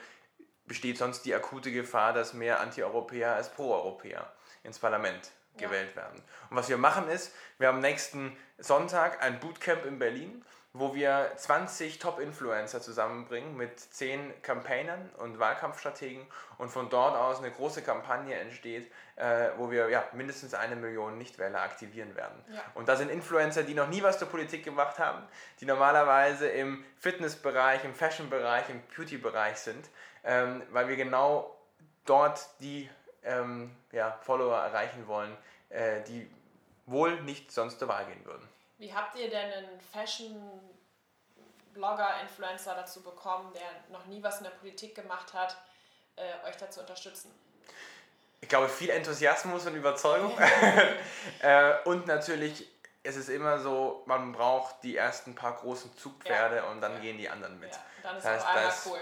besteht 0.66 1.00
sonst 1.00 1.24
die 1.24 1.34
akute 1.34 1.72
Gefahr, 1.72 2.14
dass 2.14 2.34
mehr 2.34 2.60
Anti-Europäer 2.60 3.36
als 3.36 3.52
Pro-Europäer 3.52 4.32
ins 4.64 4.78
Parlament 4.78 5.32
gewählt 5.58 5.96
werden. 5.96 6.22
Und 6.50 6.58
was 6.58 6.70
wir 6.70 6.78
machen 6.78 7.08
ist, 7.10 7.34
wir 7.58 7.68
haben 7.68 7.80
nächsten 7.80 8.36
Sonntag 8.58 9.22
ein 9.22 9.40
Bootcamp 9.40 9.86
in 9.86 10.00
Berlin, 10.00 10.44
wo 10.74 10.96
wir 10.96 11.32
20 11.36 12.00
Top-Influencer 12.00 12.82
zusammenbringen 12.82 13.58
mit 13.58 13.78
10 13.78 14.42
Campaignern 14.42 15.10
und 15.18 15.38
Wahlkampfstrategen 15.38 16.26
und 16.58 16.70
von 16.70 16.90
dort 16.90 17.18
aus 17.18 17.40
eine 17.40 17.52
große 17.52 17.82
Kampagne 17.82 18.36
entsteht, 18.36 18.90
äh, 19.18 19.50
wo 19.58 19.70
wir 19.70 19.90
ja, 19.90 20.06
mindestens 20.14 20.54
eine 20.54 20.78
Million 20.78 21.18
Nichtwähler 21.18 21.62
aktivieren 21.62 22.16
werden. 22.16 22.42
Ja. 22.54 22.62
Und 22.74 22.88
da 22.88 22.96
sind 22.96 23.12
Influencer, 23.12 23.64
die 23.64 23.74
noch 23.74 23.90
nie 23.90 24.02
was 24.02 24.18
zur 24.18 24.30
Politik 24.30 24.64
gemacht 24.64 24.98
haben, 24.98 25.24
die 25.60 25.66
normalerweise 25.66 26.48
im 26.48 26.86
Fitnessbereich, 27.00 27.84
im 27.84 27.94
Fashion-Bereich, 27.94 28.70
im 28.70 28.82
Beauty-Bereich 28.96 29.58
sind, 29.58 29.90
ähm, 30.24 30.64
weil 30.72 30.88
wir 30.88 30.96
genau 30.96 31.54
dort 32.06 32.48
die 32.62 32.90
ähm, 33.24 33.76
ja, 33.92 34.18
Follower 34.24 34.58
erreichen 34.58 35.08
wollen, 35.08 35.36
äh, 35.70 36.02
die 36.04 36.30
wohl 36.86 37.20
nicht 37.22 37.52
sonst 37.52 37.80
zur 37.80 37.88
Wahl 37.88 38.06
gehen 38.06 38.24
würden. 38.26 38.48
Wie 38.78 38.94
habt 38.94 39.16
ihr 39.16 39.30
denn 39.30 39.52
einen 39.54 39.80
Fashion-Blogger, 39.94 42.22
Influencer 42.22 42.76
dazu 42.76 43.02
bekommen, 43.04 43.52
der 43.54 43.62
noch 43.92 44.06
nie 44.06 44.22
was 44.24 44.38
in 44.40 44.44
der 44.46 44.52
Politik 44.52 44.96
gemacht 44.96 45.34
hat, 45.34 45.58
äh, 46.16 46.34
euch 46.48 46.56
dazu 46.58 46.80
unterstützen? 46.80 47.32
Ich 48.42 48.50
glaube, 48.50 48.68
viel 48.70 48.90
Enthusiasmus 48.90 49.68
und 49.68 49.76
Überzeugung. 49.76 50.36
äh, 51.42 51.74
und 51.86 52.08
natürlich 52.08 52.68
ist 53.04 53.16
es 53.18 53.30
immer 53.30 53.60
so, 53.60 54.04
man 54.06 54.32
braucht 54.32 54.76
die 54.84 54.96
ersten 54.98 55.34
paar 55.36 55.56
großen 55.56 55.96
Zugpferde 55.98 56.58
Ja. 56.58 56.64
und 56.66 56.82
dann 56.82 56.94
Ja. 56.96 57.00
gehen 57.00 57.18
die 57.18 57.28
anderen 57.30 57.60
mit. 57.60 57.72
Ja, 57.72 57.80
dann 58.04 58.18
ist 58.18 58.26
Das 58.26 58.46
heißt, 58.48 58.86
das- 58.86 58.88
cool. 58.88 59.00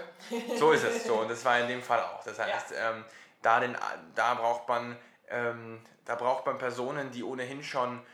So 0.58 0.72
ist 0.72 0.84
es 0.84 1.04
so 1.06 1.16
und 1.20 1.28
das 1.30 1.44
war 1.44 1.58
in 1.58 1.68
dem 1.68 1.82
Fall 1.82 2.00
auch. 2.02 2.22
Das 2.24 2.38
heißt, 2.38 2.72
ähm, 2.76 3.04
da, 3.42 3.60
den, 3.60 3.76
da, 4.14 4.34
braucht 4.34 4.68
man, 4.68 4.96
ähm, 5.28 5.84
da 6.04 6.14
braucht 6.14 6.46
man 6.46 6.58
Personen, 6.58 7.10
die 7.10 7.22
ohnehin 7.22 7.62
schon 7.62 8.04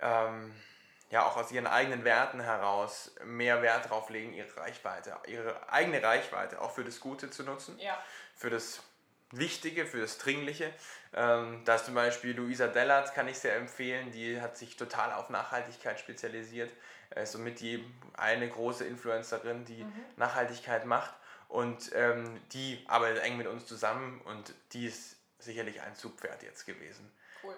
ähm, 0.00 0.54
ja 1.10 1.26
auch 1.26 1.36
aus 1.36 1.52
ihren 1.52 1.66
eigenen 1.66 2.04
Werten 2.04 2.40
heraus 2.40 3.14
mehr 3.24 3.62
Wert 3.62 3.90
drauf 3.90 4.08
legen, 4.08 4.32
ihre 4.32 4.56
Reichweite, 4.56 5.16
ihre 5.26 5.70
eigene 5.70 6.02
Reichweite 6.02 6.60
auch 6.60 6.72
für 6.72 6.84
das 6.84 7.00
Gute 7.00 7.30
zu 7.30 7.42
nutzen, 7.42 7.78
Ja, 7.78 7.98
für 8.34 8.50
das 8.50 8.82
Wichtige, 9.30 9.86
für 9.86 10.00
das 10.00 10.18
Dringliche. 10.18 10.72
Ähm, 11.14 11.62
da 11.64 11.76
ist 11.76 11.86
zum 11.86 11.94
Beispiel 11.94 12.36
Luisa 12.36 12.66
Dellert, 12.66 13.14
kann 13.14 13.28
ich 13.28 13.38
sehr 13.38 13.56
empfehlen, 13.56 14.10
die 14.10 14.40
hat 14.40 14.56
sich 14.56 14.76
total 14.76 15.12
auf 15.12 15.30
Nachhaltigkeit 15.30 15.98
spezialisiert. 15.98 16.72
Äh, 17.10 17.22
Ist 17.22 17.32
somit 17.32 17.60
die 17.60 17.84
eine 18.14 18.48
große 18.48 18.84
Influencerin, 18.84 19.64
die 19.64 19.86
Nachhaltigkeit 20.16 20.84
macht. 20.84 21.14
Und 21.52 21.90
ähm, 21.94 22.40
die 22.52 22.82
arbeitet 22.88 23.22
eng 23.24 23.36
mit 23.36 23.46
uns 23.46 23.66
zusammen 23.66 24.22
und 24.22 24.54
die 24.72 24.86
ist 24.86 25.16
sicherlich 25.38 25.82
ein 25.82 25.94
Zugpferd 25.94 26.42
jetzt 26.42 26.64
gewesen. 26.64 27.12
cool. 27.44 27.54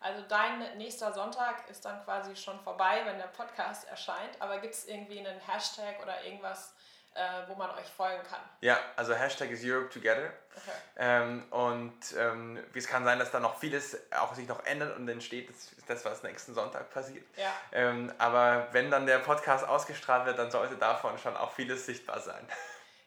Also 0.00 0.22
dein 0.26 0.78
nächster 0.78 1.12
Sonntag 1.12 1.68
ist 1.68 1.84
dann 1.84 2.02
quasi 2.04 2.34
schon 2.36 2.58
vorbei, 2.60 3.02
wenn 3.04 3.18
der 3.18 3.26
Podcast 3.26 3.86
erscheint. 3.86 4.40
Aber 4.40 4.60
gibt 4.60 4.72
es 4.72 4.86
irgendwie 4.86 5.18
einen 5.18 5.38
Hashtag 5.40 6.02
oder 6.02 6.24
irgendwas, 6.24 6.72
äh, 7.12 7.20
wo 7.46 7.54
man 7.54 7.70
euch 7.72 7.86
folgen 7.86 8.22
kann? 8.22 8.40
Ja, 8.62 8.78
also 8.96 9.12
Hashtag 9.12 9.50
ist 9.50 9.62
Europe 9.62 9.90
Together. 9.90 10.32
Okay. 10.56 10.76
Ähm, 10.96 11.44
und 11.50 11.98
ähm, 12.16 12.64
es 12.72 12.86
kann 12.86 13.04
sein, 13.04 13.18
dass 13.18 13.30
da 13.30 13.40
noch 13.40 13.58
vieles 13.58 14.10
auch 14.10 14.34
sich 14.34 14.48
noch 14.48 14.64
ändert 14.64 14.96
und 14.96 15.06
entsteht. 15.06 15.50
Das 15.50 15.72
ist 15.72 15.90
das, 15.90 16.02
was 16.06 16.22
nächsten 16.22 16.54
Sonntag 16.54 16.90
passiert. 16.90 17.26
Ja, 17.36 17.52
Ähm, 17.72 18.10
aber 18.16 18.68
wenn 18.72 18.90
dann 18.90 19.04
der 19.04 19.18
Podcast 19.18 19.68
ausgestrahlt 19.68 20.24
wird, 20.24 20.38
dann 20.38 20.50
sollte 20.50 20.76
davon 20.76 21.18
schon 21.18 21.36
auch 21.36 21.52
vieles 21.52 21.84
sichtbar 21.84 22.20
sein. 22.20 22.48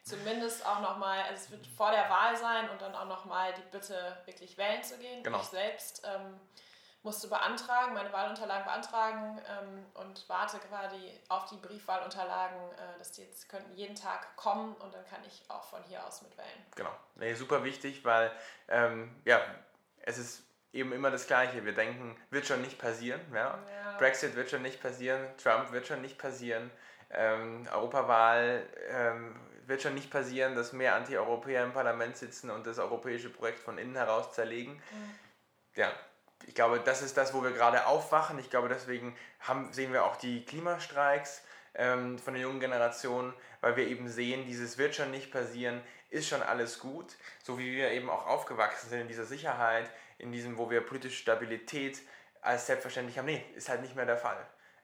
Zumindest 0.08 0.64
auch 0.66 0.80
nochmal, 0.80 1.22
also 1.22 1.34
es 1.34 1.50
wird 1.50 1.66
vor 1.66 1.90
der 1.90 2.08
Wahl 2.08 2.36
sein 2.36 2.68
und 2.70 2.80
dann 2.80 2.94
auch 2.94 3.06
nochmal 3.06 3.52
die 3.54 3.62
Bitte, 3.70 4.16
wirklich 4.24 4.56
wählen 4.56 4.82
zu 4.82 4.98
gehen. 4.98 5.22
Genau. 5.22 5.40
Ich 5.40 5.46
selbst 5.46 6.02
ähm, 6.04 6.40
musste 7.02 7.28
beantragen, 7.28 7.94
meine 7.94 8.12
Wahlunterlagen 8.12 8.64
beantragen 8.64 9.40
ähm, 9.48 9.86
und 9.94 10.28
warte 10.28 10.58
quasi 10.58 11.18
auf 11.28 11.46
die 11.46 11.56
Briefwahlunterlagen, 11.56 12.58
äh, 12.72 12.98
dass 12.98 13.12
die 13.12 13.22
jetzt 13.22 13.48
könnten 13.48 13.72
jeden 13.74 13.94
Tag 13.94 14.36
kommen 14.36 14.74
und 14.74 14.92
dann 14.94 15.04
kann 15.06 15.20
ich 15.26 15.42
auch 15.48 15.64
von 15.64 15.82
hier 15.84 16.04
aus 16.04 16.22
mitwählen. 16.22 16.66
Genau. 16.74 16.92
Nee, 17.14 17.34
super 17.34 17.64
wichtig, 17.64 18.04
weil 18.04 18.32
ähm, 18.68 19.14
ja, 19.24 19.40
es 20.02 20.18
ist 20.18 20.42
eben 20.72 20.92
immer 20.92 21.10
das 21.10 21.26
Gleiche. 21.26 21.64
Wir 21.64 21.74
denken, 21.74 22.16
wird 22.30 22.46
schon 22.46 22.62
nicht 22.62 22.78
passieren. 22.78 23.20
Ja? 23.32 23.58
Ja. 23.84 23.96
Brexit 23.98 24.34
wird 24.36 24.50
schon 24.50 24.62
nicht 24.62 24.82
passieren, 24.82 25.26
Trump 25.42 25.72
wird 25.72 25.86
schon 25.86 26.02
nicht 26.02 26.18
passieren, 26.18 26.70
ähm, 27.10 27.66
Europawahl 27.72 28.66
ähm, 28.90 29.40
wird 29.68 29.82
schon 29.82 29.94
nicht 29.94 30.10
passieren, 30.10 30.56
dass 30.56 30.72
mehr 30.72 30.94
Anti-Europäer 30.94 31.62
im 31.62 31.72
Parlament 31.72 32.16
sitzen 32.16 32.50
und 32.50 32.66
das 32.66 32.78
europäische 32.78 33.30
Projekt 33.30 33.60
von 33.60 33.78
innen 33.78 33.94
heraus 33.94 34.32
zerlegen. 34.32 34.82
Ja, 35.74 35.92
ich 36.46 36.54
glaube, 36.54 36.80
das 36.80 37.02
ist 37.02 37.16
das, 37.16 37.34
wo 37.34 37.42
wir 37.42 37.52
gerade 37.52 37.86
aufwachen. 37.86 38.38
Ich 38.38 38.50
glaube, 38.50 38.68
deswegen 38.68 39.16
haben, 39.40 39.72
sehen 39.72 39.92
wir 39.92 40.04
auch 40.04 40.16
die 40.16 40.44
Klimastreiks 40.44 41.42
ähm, 41.74 42.18
von 42.18 42.34
der 42.34 42.42
jungen 42.42 42.60
Generation, 42.60 43.34
weil 43.60 43.76
wir 43.76 43.86
eben 43.86 44.08
sehen, 44.08 44.46
dieses 44.46 44.78
wird 44.78 44.94
schon 44.94 45.10
nicht 45.10 45.30
passieren, 45.30 45.82
ist 46.10 46.28
schon 46.28 46.42
alles 46.42 46.78
gut. 46.78 47.16
So 47.42 47.58
wie 47.58 47.76
wir 47.76 47.90
eben 47.90 48.08
auch 48.08 48.26
aufgewachsen 48.26 48.88
sind 48.88 49.02
in 49.02 49.08
dieser 49.08 49.26
Sicherheit, 49.26 49.90
in 50.16 50.32
diesem, 50.32 50.56
wo 50.56 50.70
wir 50.70 50.80
politische 50.80 51.16
Stabilität 51.16 52.00
als 52.40 52.66
selbstverständlich 52.66 53.18
haben. 53.18 53.26
Nee, 53.26 53.44
ist 53.54 53.68
halt 53.68 53.82
nicht 53.82 53.94
mehr 53.94 54.06
der 54.06 54.16
Fall. 54.16 54.38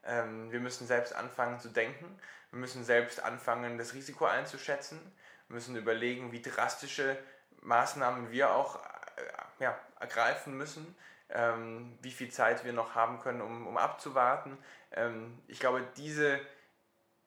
Ähm, 0.07 0.51
wir 0.53 0.61
müssen 0.61 0.87
selbst 0.87 1.15
anfangen 1.15 1.61
zu 1.61 1.69
denken. 1.69 2.19
Wir 2.51 2.59
müssen 2.59 2.85
selbst 2.85 3.23
anfangen, 3.23 3.79
das 3.79 3.95
Risiko 3.95 4.27
einzuschätzen. 4.27 5.01
Wir 5.49 5.55
müssen 5.55 5.77
überlegen, 5.77 6.33
wie 6.33 6.43
drastische 6.43 7.19
Maßnahmen 7.63 8.31
wir 8.31 8.55
auch 8.55 8.77
äh, 8.77 9.63
ja, 9.65 9.79
ergreifen 9.99 10.57
müssen, 10.57 10.95
ähm, 11.31 11.99
wie 12.03 12.11
viel 12.11 12.31
Zeit 12.31 12.65
wir 12.65 12.73
noch 12.73 12.95
haben 12.95 13.21
können, 13.21 13.41
um, 13.41 13.67
um 13.67 13.77
abzuwarten. 13.77 14.59
Ähm, 14.93 15.43
ich 15.49 15.61
glaube, 15.61 15.87
diese, 15.97 16.41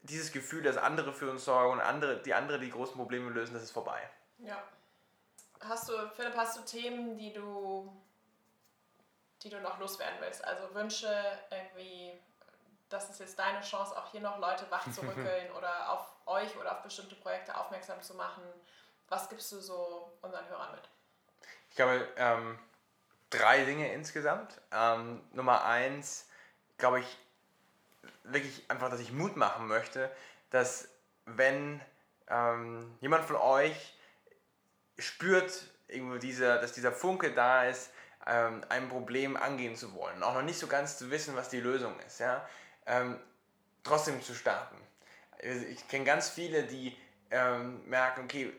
dieses 0.02 0.32
Gefühl, 0.32 0.63
dass 0.63 0.78
andere 0.78 1.13
für 1.13 1.30
uns 1.30 1.46
sorgen 1.46 1.74
und 1.74 1.82
andere, 1.82 2.22
die 2.22 2.34
andere 2.34 2.60
die 2.60 2.70
großen 2.70 2.96
Probleme 2.96 3.30
lösen, 3.32 3.54
das 3.54 3.63
ist 3.63 3.72
vorbei. 3.72 4.02
Ja. 4.40 4.63
Hast 5.60 5.90
du, 5.90 5.94
Philipp, 6.16 6.36
hast 6.36 6.58
du 6.58 6.62
Themen, 6.62 7.18
die 7.18 7.34
du, 7.34 7.92
die 9.42 9.50
du 9.50 9.60
noch 9.60 9.80
loswerden 9.80 10.18
willst? 10.22 10.46
Also 10.46 10.74
Wünsche, 10.76 11.10
irgendwie, 11.50 12.13
das 12.89 13.10
ist 13.10 13.19
jetzt 13.19 13.38
deine 13.38 13.62
Chance, 13.62 13.97
auch 13.97 14.12
hier 14.12 14.21
noch 14.21 14.39
Leute 14.39 14.69
wachzurückeln 14.69 15.52
oder 15.58 15.91
auf 15.91 16.06
euch 16.26 16.56
oder 16.58 16.71
auf 16.71 16.84
bestimmte 16.84 17.15
Projekte 17.15 17.58
aufmerksam 17.58 18.02
zu 18.02 18.13
machen. 18.15 18.43
Was 19.10 19.30
gibst 19.30 19.52
du 19.52 19.60
so 19.60 20.12
unseren 20.21 20.47
Hörern 20.50 20.71
mit? 20.71 20.89
Ich 21.69 21.76
glaube, 21.76 22.08
ähm, 22.17 22.60
drei 23.30 23.63
Dinge 23.65 23.91
insgesamt. 23.93 24.60
Ähm, 24.71 25.21
Nummer 25.32 25.63
eins, 25.65 26.28
glaube 26.78 27.00
ich, 27.00 27.17
wirklich 28.23 28.69
einfach, 28.69 28.89
dass 28.89 29.00
ich 29.00 29.12
Mut 29.12 29.36
machen 29.36 29.67
möchte, 29.67 30.12
dass 30.50 30.89
wenn 31.26 31.82
ähm, 32.30 32.97
jemand 33.02 33.26
von 33.26 33.36
euch 33.38 33.95
spürt, 34.97 35.65
irgendwo 35.88 36.17
dieser, 36.17 36.60
dass 36.60 36.73
dieser 36.73 36.91
Funke 36.91 37.34
da 37.34 37.65
ist, 37.65 37.91
ähm, 38.26 38.63
ein 38.69 38.89
Problem 38.89 39.38
angehen 39.38 39.76
zu 39.76 39.93
wollen, 39.93 40.21
auch 40.23 40.34
noch 40.34 40.41
nicht 40.41 40.60
so 40.60 40.67
ganz 40.67 40.97
zu 40.97 41.10
wissen, 41.12 41.36
was 41.36 41.50
die 41.50 41.62
Lösung 41.62 41.97
ist, 42.02 42.19
ja, 42.19 42.47
ähm, 42.88 43.19
trotzdem 43.84 44.21
zu 44.21 44.34
starten. 44.34 44.76
Also 45.43 45.65
Ich 45.67 45.88
kenne 45.88 46.06
ganz 46.06 46.30
viele, 46.30 46.63
die 46.63 46.97
ähm, 47.30 47.88
merken, 47.88 48.23
okay, 48.23 48.52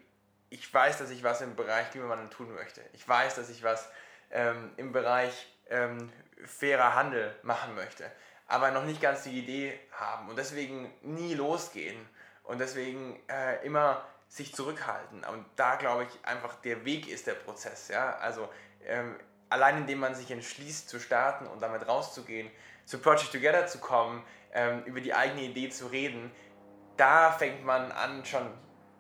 ich 0.50 0.72
weiß, 0.72 0.98
dass 0.98 1.10
ich 1.10 1.22
was 1.22 1.40
im 1.40 1.56
Bereich 1.56 1.90
Klimawandel 1.90 2.30
tun 2.30 2.54
möchte. 2.54 2.80
Ich 2.92 3.06
weiß, 3.06 3.34
dass 3.34 3.50
ich 3.50 3.62
was 3.62 3.88
ähm, 4.30 4.70
im 4.76 4.92
Bereich 4.92 5.46
ähm, 5.68 6.10
fairer 6.44 6.94
Handel 6.94 7.34
machen 7.42 7.74
möchte, 7.74 8.10
aber 8.46 8.70
noch 8.70 8.84
nicht 8.84 9.00
ganz 9.00 9.24
die 9.24 9.38
Idee 9.38 9.78
haben 9.92 10.28
und 10.28 10.36
deswegen 10.36 10.92
nie 11.02 11.34
losgehen 11.34 11.98
und 12.44 12.58
deswegen 12.58 13.20
äh, 13.28 13.64
immer 13.66 14.06
sich 14.28 14.54
zurückhalten. 14.54 15.24
Und 15.24 15.44
da 15.56 15.76
glaube 15.76 16.04
ich 16.04 16.24
einfach, 16.26 16.54
der 16.56 16.84
Weg 16.84 17.08
ist 17.08 17.26
der 17.26 17.34
Prozess. 17.34 17.88
Ja? 17.88 18.16
Also 18.18 18.48
ähm, 18.86 19.16
allein 19.48 19.78
indem 19.78 20.00
man 20.00 20.14
sich 20.14 20.30
entschließt 20.30 20.88
zu 20.88 21.00
starten 21.00 21.46
und 21.46 21.60
damit 21.60 21.86
rauszugehen, 21.86 22.50
zu 22.88 22.98
Project 22.98 23.32
Together 23.32 23.66
zu 23.66 23.78
kommen, 23.78 24.24
ähm, 24.54 24.82
über 24.86 25.02
die 25.02 25.12
eigene 25.12 25.42
Idee 25.42 25.68
zu 25.68 25.88
reden, 25.88 26.30
da 26.96 27.30
fängt 27.30 27.62
man 27.62 27.92
an, 27.92 28.24
schon 28.24 28.50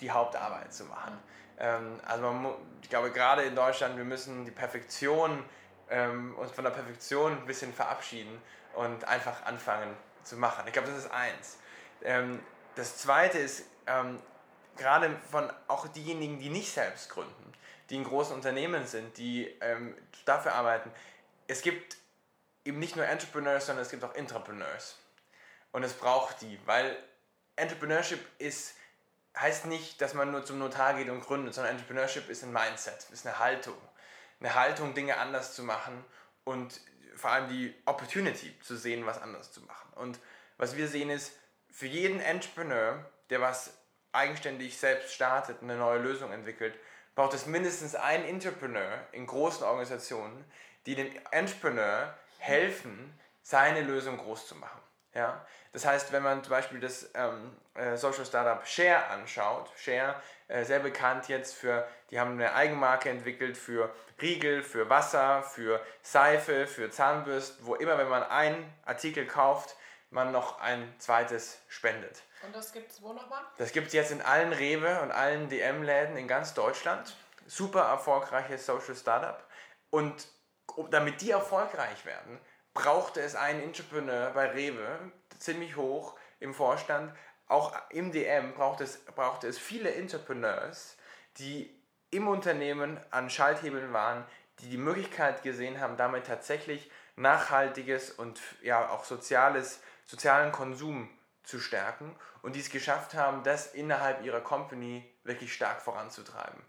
die 0.02 0.10
Hauptarbeit 0.10 0.74
zu 0.74 0.84
machen. 0.84 1.18
Ähm, 1.58 1.98
also 2.06 2.22
man 2.22 2.52
ich 2.82 2.90
glaube, 2.90 3.10
gerade 3.10 3.42
in 3.42 3.56
Deutschland, 3.56 3.96
wir 3.96 4.04
müssen 4.04 4.44
die 4.44 4.50
Perfektion, 4.50 5.42
ähm, 5.88 6.34
uns 6.36 6.52
von 6.52 6.64
der 6.64 6.70
Perfektion 6.70 7.32
ein 7.32 7.46
bisschen 7.46 7.72
verabschieden 7.72 8.42
und 8.74 9.04
einfach 9.08 9.46
anfangen 9.46 9.96
zu 10.22 10.36
machen. 10.36 10.64
Ich 10.66 10.74
glaube, 10.74 10.88
das 10.88 10.98
ist 10.98 11.10
eins. 11.10 11.58
Ähm, 12.04 12.40
das 12.74 12.98
zweite 12.98 13.38
ist, 13.38 13.64
ähm, 13.86 14.20
gerade 14.76 15.16
von 15.30 15.50
auch 15.66 15.88
diejenigen, 15.88 16.38
die 16.38 16.50
nicht 16.50 16.70
selbst 16.70 17.08
gründen, 17.08 17.52
die 17.88 17.96
in 17.96 18.04
großen 18.04 18.34
Unternehmen 18.34 18.86
sind, 18.86 19.16
die 19.16 19.46
ähm, 19.62 19.96
dafür 20.26 20.52
arbeiten, 20.52 20.90
es 21.46 21.62
gibt 21.62 21.96
eben 22.68 22.78
nicht 22.78 22.96
nur 22.96 23.06
Entrepreneurs, 23.06 23.66
sondern 23.66 23.82
es 23.82 23.90
gibt 23.90 24.04
auch 24.04 24.14
Intrapreneurs. 24.14 24.96
Und 25.72 25.82
es 25.82 25.94
braucht 25.94 26.42
die, 26.42 26.60
weil 26.66 26.96
Entrepreneurship 27.56 28.20
ist, 28.38 28.74
heißt 29.36 29.66
nicht, 29.66 30.00
dass 30.00 30.14
man 30.14 30.30
nur 30.30 30.44
zum 30.44 30.58
Notar 30.58 30.94
geht 30.94 31.08
und 31.08 31.22
gründet, 31.22 31.54
sondern 31.54 31.72
Entrepreneurship 31.72 32.28
ist 32.28 32.44
ein 32.44 32.52
Mindset, 32.52 33.06
ist 33.10 33.26
eine 33.26 33.38
Haltung. 33.38 33.76
Eine 34.40 34.54
Haltung, 34.54 34.94
Dinge 34.94 35.16
anders 35.16 35.54
zu 35.54 35.62
machen 35.62 36.04
und 36.44 36.80
vor 37.16 37.30
allem 37.30 37.48
die 37.48 37.74
Opportunity 37.86 38.54
zu 38.60 38.76
sehen, 38.76 39.06
was 39.06 39.20
anderes 39.20 39.50
zu 39.50 39.62
machen. 39.62 39.92
Und 39.96 40.20
was 40.58 40.76
wir 40.76 40.86
sehen 40.88 41.10
ist, 41.10 41.32
für 41.70 41.86
jeden 41.86 42.20
Entrepreneur, 42.20 43.04
der 43.30 43.40
was 43.40 43.72
eigenständig 44.12 44.78
selbst 44.78 45.12
startet, 45.12 45.62
eine 45.62 45.76
neue 45.76 45.98
Lösung 45.98 46.32
entwickelt, 46.32 46.78
braucht 47.14 47.34
es 47.34 47.46
mindestens 47.46 47.94
einen 47.94 48.24
Entrepreneur 48.24 49.06
in 49.12 49.26
großen 49.26 49.64
Organisationen, 49.64 50.44
die 50.86 50.94
dem 50.94 51.10
Entrepreneur 51.32 52.14
helfen, 52.38 53.18
seine 53.42 53.82
Lösung 53.82 54.16
groß 54.16 54.46
zu 54.46 54.54
machen. 54.56 54.80
Ja? 55.14 55.44
Das 55.72 55.84
heißt, 55.84 56.12
wenn 56.12 56.22
man 56.22 56.42
zum 56.42 56.50
Beispiel 56.50 56.80
das 56.80 57.10
ähm, 57.14 57.56
äh, 57.74 57.96
Social 57.96 58.24
Startup 58.24 58.66
Share 58.66 59.06
anschaut, 59.08 59.70
Share, 59.76 60.20
äh, 60.48 60.64
sehr 60.64 60.80
bekannt 60.80 61.28
jetzt 61.28 61.54
für, 61.54 61.86
die 62.10 62.18
haben 62.18 62.32
eine 62.32 62.54
Eigenmarke 62.54 63.10
entwickelt 63.10 63.56
für 63.56 63.94
Riegel, 64.20 64.62
für 64.62 64.88
Wasser, 64.88 65.42
für 65.42 65.80
Seife, 66.02 66.66
für 66.66 66.90
Zahnbürsten, 66.90 67.66
wo 67.66 67.74
immer, 67.74 67.98
wenn 67.98 68.08
man 68.08 68.22
einen 68.22 68.72
Artikel 68.84 69.26
kauft, 69.26 69.76
man 70.10 70.32
noch 70.32 70.60
ein 70.60 70.94
zweites 70.98 71.60
spendet. 71.68 72.22
Und 72.42 72.54
das 72.54 72.72
gibt 72.72 72.90
es 72.90 73.02
wo 73.02 73.12
nochmal? 73.12 73.42
Das 73.58 73.72
gibt 73.72 73.88
es 73.88 73.92
jetzt 73.92 74.10
in 74.10 74.22
allen 74.22 74.52
Rewe 74.52 75.00
und 75.02 75.10
allen 75.10 75.48
DM-Läden 75.48 76.16
in 76.16 76.28
ganz 76.28 76.54
Deutschland. 76.54 77.16
Super 77.46 77.82
erfolgreiches 77.82 78.64
Social 78.64 78.94
Startup. 78.94 79.42
Und 79.90 80.28
damit 80.90 81.20
die 81.20 81.30
erfolgreich 81.30 82.04
werden, 82.04 82.38
brauchte 82.74 83.20
es 83.20 83.34
einen 83.34 83.62
Entrepreneur 83.62 84.30
bei 84.30 84.46
Rewe, 84.50 85.12
ziemlich 85.38 85.76
hoch 85.76 86.18
im 86.40 86.54
Vorstand. 86.54 87.12
Auch 87.46 87.74
im 87.90 88.12
DM 88.12 88.54
brauchte 88.54 88.84
es, 88.84 88.98
brauchte 89.04 89.48
es 89.48 89.58
viele 89.58 89.94
Entrepreneurs, 89.94 90.96
die 91.38 91.74
im 92.10 92.28
Unternehmen 92.28 93.00
an 93.10 93.30
Schalthebeln 93.30 93.92
waren, 93.92 94.24
die 94.60 94.70
die 94.70 94.78
Möglichkeit 94.78 95.42
gesehen 95.42 95.80
haben, 95.80 95.96
damit 95.96 96.26
tatsächlich 96.26 96.90
nachhaltiges 97.16 98.10
und 98.10 98.40
ja 98.62 98.88
auch 98.90 99.04
soziales, 99.04 99.80
sozialen 100.04 100.52
Konsum 100.52 101.08
zu 101.42 101.60
stärken 101.60 102.14
und 102.42 102.54
die 102.54 102.60
es 102.60 102.70
geschafft 102.70 103.14
haben, 103.14 103.42
das 103.42 103.74
innerhalb 103.74 104.24
ihrer 104.24 104.40
Company 104.40 105.10
wirklich 105.24 105.52
stark 105.52 105.82
voranzutreiben. 105.82 106.62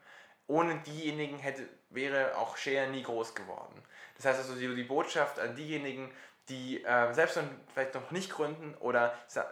Ohne 0.47 0.79
diejenigen 0.79 1.37
hätte, 1.37 1.67
wäre 1.89 2.37
auch 2.37 2.57
Share 2.57 2.87
nie 2.89 3.03
groß 3.03 3.35
geworden. 3.35 3.83
Das 4.15 4.25
heißt 4.25 4.39
also 4.39 4.55
die, 4.55 4.83
Botschaft 4.83 5.39
an 5.39 5.55
diejenigen, 5.55 6.11
die 6.49 6.83
äh, 6.83 7.13
selbst 7.13 7.39
vielleicht 7.73 7.93
noch 7.95 8.11
nicht 8.11 8.31
gründen 8.31 8.75
oder 8.79 9.13
sa 9.27 9.45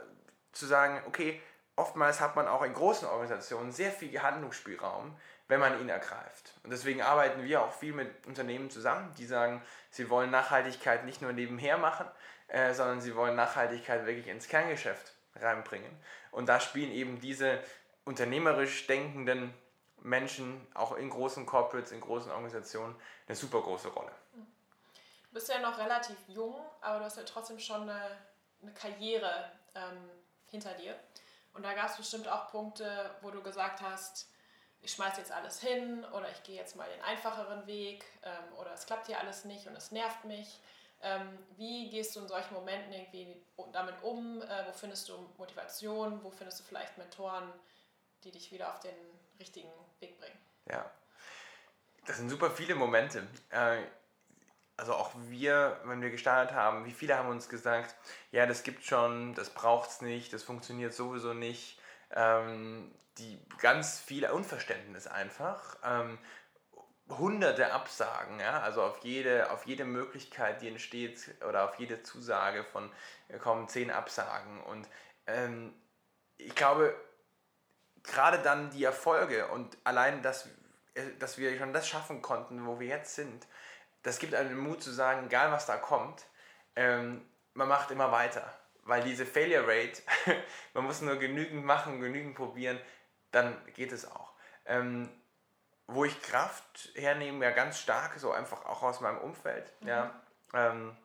zu 0.52 0.66
sagen, 0.66 1.02
okay, 1.06 1.40
oftmals 1.76 2.20
hat 2.20 2.36
man 2.36 2.48
auch 2.48 2.64
in 2.64 2.74
großen 2.74 3.08
Organisationen 3.08 3.72
sehr 3.72 3.92
viel 3.92 4.20
Handlungsspielraum, 4.20 5.16
wenn 5.48 5.60
man 5.60 5.80
ihn 5.80 5.90
ergreift. 5.90 6.54
Und 6.64 6.72
deswegen 6.72 7.02
arbeiten 7.02 7.44
wir 7.44 7.62
auch 7.62 7.72
viel 7.72 7.94
mit 7.94 8.26
Unternehmen 8.26 8.70
zusammen, 8.70 9.14
die 9.18 9.26
sagen, 9.26 9.62
sie 9.92 10.10
wollen 10.10 10.32
Nachhaltigkeit 10.32 11.06
nicht 11.06 11.22
nur 11.22 11.32
nebenher 11.32 11.78
machen, 11.78 12.08
äh, 12.48 12.74
sondern 12.74 13.02
sie 13.02 13.16
wollen 13.16 13.36
Nachhaltigkeit 13.36 14.06
wirklich 14.06 14.28
ins 14.28 14.48
Kerngeschäft 14.48 15.14
reinbringen. 15.36 15.92
Und 16.32 16.50
da 16.50 16.60
spielen 16.60 16.92
eben 16.92 17.20
diese 17.22 17.60
unternehmerisch 18.04 18.88
denkenden 18.88 19.54
Menschen 20.02 20.66
auch 20.74 20.96
in 20.96 21.10
großen 21.10 21.46
Corporates, 21.46 21.92
in 21.92 22.02
großen 22.02 22.32
Organisationen 22.32 22.96
eine 23.28 23.36
super 23.36 23.62
große 23.62 23.90
Rolle. 23.90 24.12
Du 24.34 25.34
bist 25.34 25.50
ja 25.50 25.60
noch 25.60 25.78
relativ 25.78 26.18
jung, 26.28 26.56
aber 26.82 27.00
du 27.00 27.06
hast 27.06 27.18
ja 27.18 27.24
trotzdem 27.24 27.60
schon 27.60 27.82
eine, 27.84 28.18
eine 28.62 28.74
Karriere 28.74 29.52
ähm, 29.76 30.10
hinter 30.50 30.74
dir. 30.74 30.96
Und 31.54 31.64
da 31.64 31.74
gab 31.74 31.90
es 31.90 31.98
bestimmt 31.98 32.28
auch 32.28 32.50
Punkte, 32.50 33.16
wo 33.22 33.32
du 33.32 33.42
gesagt 33.42 33.82
hast, 33.82 34.30
ich 34.82 34.92
schmeiße 34.92 35.20
jetzt 35.20 35.32
alles 35.32 35.60
hin 35.60 36.06
oder 36.14 36.30
ich 36.30 36.44
gehe 36.44 36.56
jetzt 36.56 36.76
mal 36.76 36.88
den 36.88 37.02
einfacheren 37.02 37.66
Weg 37.66 38.06
ähm, 38.24 38.54
oder 38.58 38.72
es 38.74 38.86
klappt 38.86 39.08
hier 39.08 39.20
alles 39.20 39.44
nicht 39.44 39.68
und 39.68 39.76
es 39.76 39.92
nervt 39.92 40.24
mich. 40.26 40.60
Ähm, 41.02 41.38
wie 41.58 41.90
gehst 41.90 42.16
du 42.16 42.22
in 42.22 42.28
solchen 42.28 42.54
Momenten 42.54 42.92
irgendwie 42.94 43.42
damit 43.72 43.96
um? 44.04 44.42
Äh, 44.42 44.68
wo 44.68 44.72
findest 44.72 45.10
du 45.10 45.30
Motivation? 45.38 46.24
Wo 46.24 46.30
findest 46.30 46.60
du 46.60 46.64
vielleicht 46.64 46.98
Mentoren, 46.98 47.52
die 48.24 48.32
dich 48.32 48.52
wieder 48.52 48.72
auf 48.72 48.80
den 48.80 48.96
richtigen 49.40 49.72
Weg 50.00 50.20
bringen? 50.20 50.38
Ja, 50.70 50.90
das 52.06 52.18
sind 52.18 52.30
super 52.30 52.52
viele 52.52 52.76
Momente. 52.76 53.28
Äh, 53.50 53.78
also 54.78 54.94
auch 54.94 55.12
wir, 55.30 55.80
wenn 55.86 56.02
wir 56.02 56.12
gestartet 56.12 56.56
haben, 56.56 56.86
wie 56.86 56.92
viele 56.92 57.18
haben 57.18 57.30
uns 57.30 57.50
gesagt, 57.50 57.96
ja, 58.32 58.46
das 58.46 58.64
gibt 58.64 58.86
schon, 58.86 59.34
das 59.34 59.50
braucht 59.50 59.90
es 59.90 60.02
nicht, 60.02 60.32
das 60.34 60.44
funktioniert 60.44 60.94
sowieso 60.94 61.34
nicht. 61.34 61.80
Ähm, 62.12 62.94
die 63.18 63.40
ganz 63.58 64.00
viel 64.00 64.30
Unverständnis 64.30 65.08
einfach. 65.08 65.78
Ähm, 65.84 66.20
hunderte 67.10 67.74
Absagen, 67.74 68.40
ja, 68.40 68.60
also 68.62 68.84
auf 68.84 69.00
jede, 69.04 69.50
auf 69.52 69.66
jede 69.66 69.86
Möglichkeit, 69.86 70.62
die 70.62 70.68
entsteht 70.68 71.36
oder 71.48 71.64
auf 71.64 71.80
jede 71.80 72.04
Zusage 72.04 72.64
von 72.66 72.92
äh, 73.30 73.38
kommen 73.38 73.68
zehn 73.68 73.92
Absagen 73.92 74.62
und 74.64 74.88
ähm, 75.26 75.74
ich 76.38 76.54
glaube, 76.54 76.94
gerade 78.08 78.40
dann 78.40 78.72
die 78.72 78.84
Erfolge 78.84 79.48
und 79.48 79.78
allein, 79.84 80.22
dass, 80.22 80.48
äh, 80.96 81.02
dass 81.20 81.38
wir 81.38 81.58
schon 81.58 81.74
das 81.74 81.88
schaffen 81.88 82.22
konnten, 82.22 82.66
wo 82.66 82.80
wir 82.80 82.88
jetzt 82.88 83.16
sind, 83.16 83.48
das 84.04 84.20
gibt 84.20 84.34
einen 84.34 84.58
Mut 84.58 84.82
zu 84.82 84.92
sagen, 84.92 85.28
egal 85.28 85.52
was 85.52 85.66
da 85.66 85.78
kommt, 85.78 86.26
ähm, 86.76 87.26
man 87.54 87.68
macht 87.68 87.92
immer 87.92 88.12
weiter. 88.12 88.54
Weil 88.84 89.04
diese 89.04 89.26
Failure 89.26 89.68
Rate, 89.68 90.02
man 90.74 90.86
muss 90.86 91.02
nur 91.02 91.18
genügend 91.18 91.66
machen, 91.66 92.00
genügend 92.00 92.36
probieren, 92.36 92.80
dann 93.32 93.58
geht 93.74 93.92
es 93.92 94.10
auch. 94.10 94.32
Ähm, 94.66 95.10
wo 95.88 96.06
ich 96.06 96.22
Kraft 96.22 96.90
hernehme, 96.96 97.44
ja 97.44 97.52
ganz 97.52 97.80
stark, 97.80 98.18
so 98.20 98.32
einfach 98.32 98.66
auch 98.66 98.84
aus 98.84 99.02
meinem 99.02 99.20
Umfeld, 99.20 99.74
mhm. 99.82 99.88
ja, 99.88 100.22
ähm, 100.54 100.96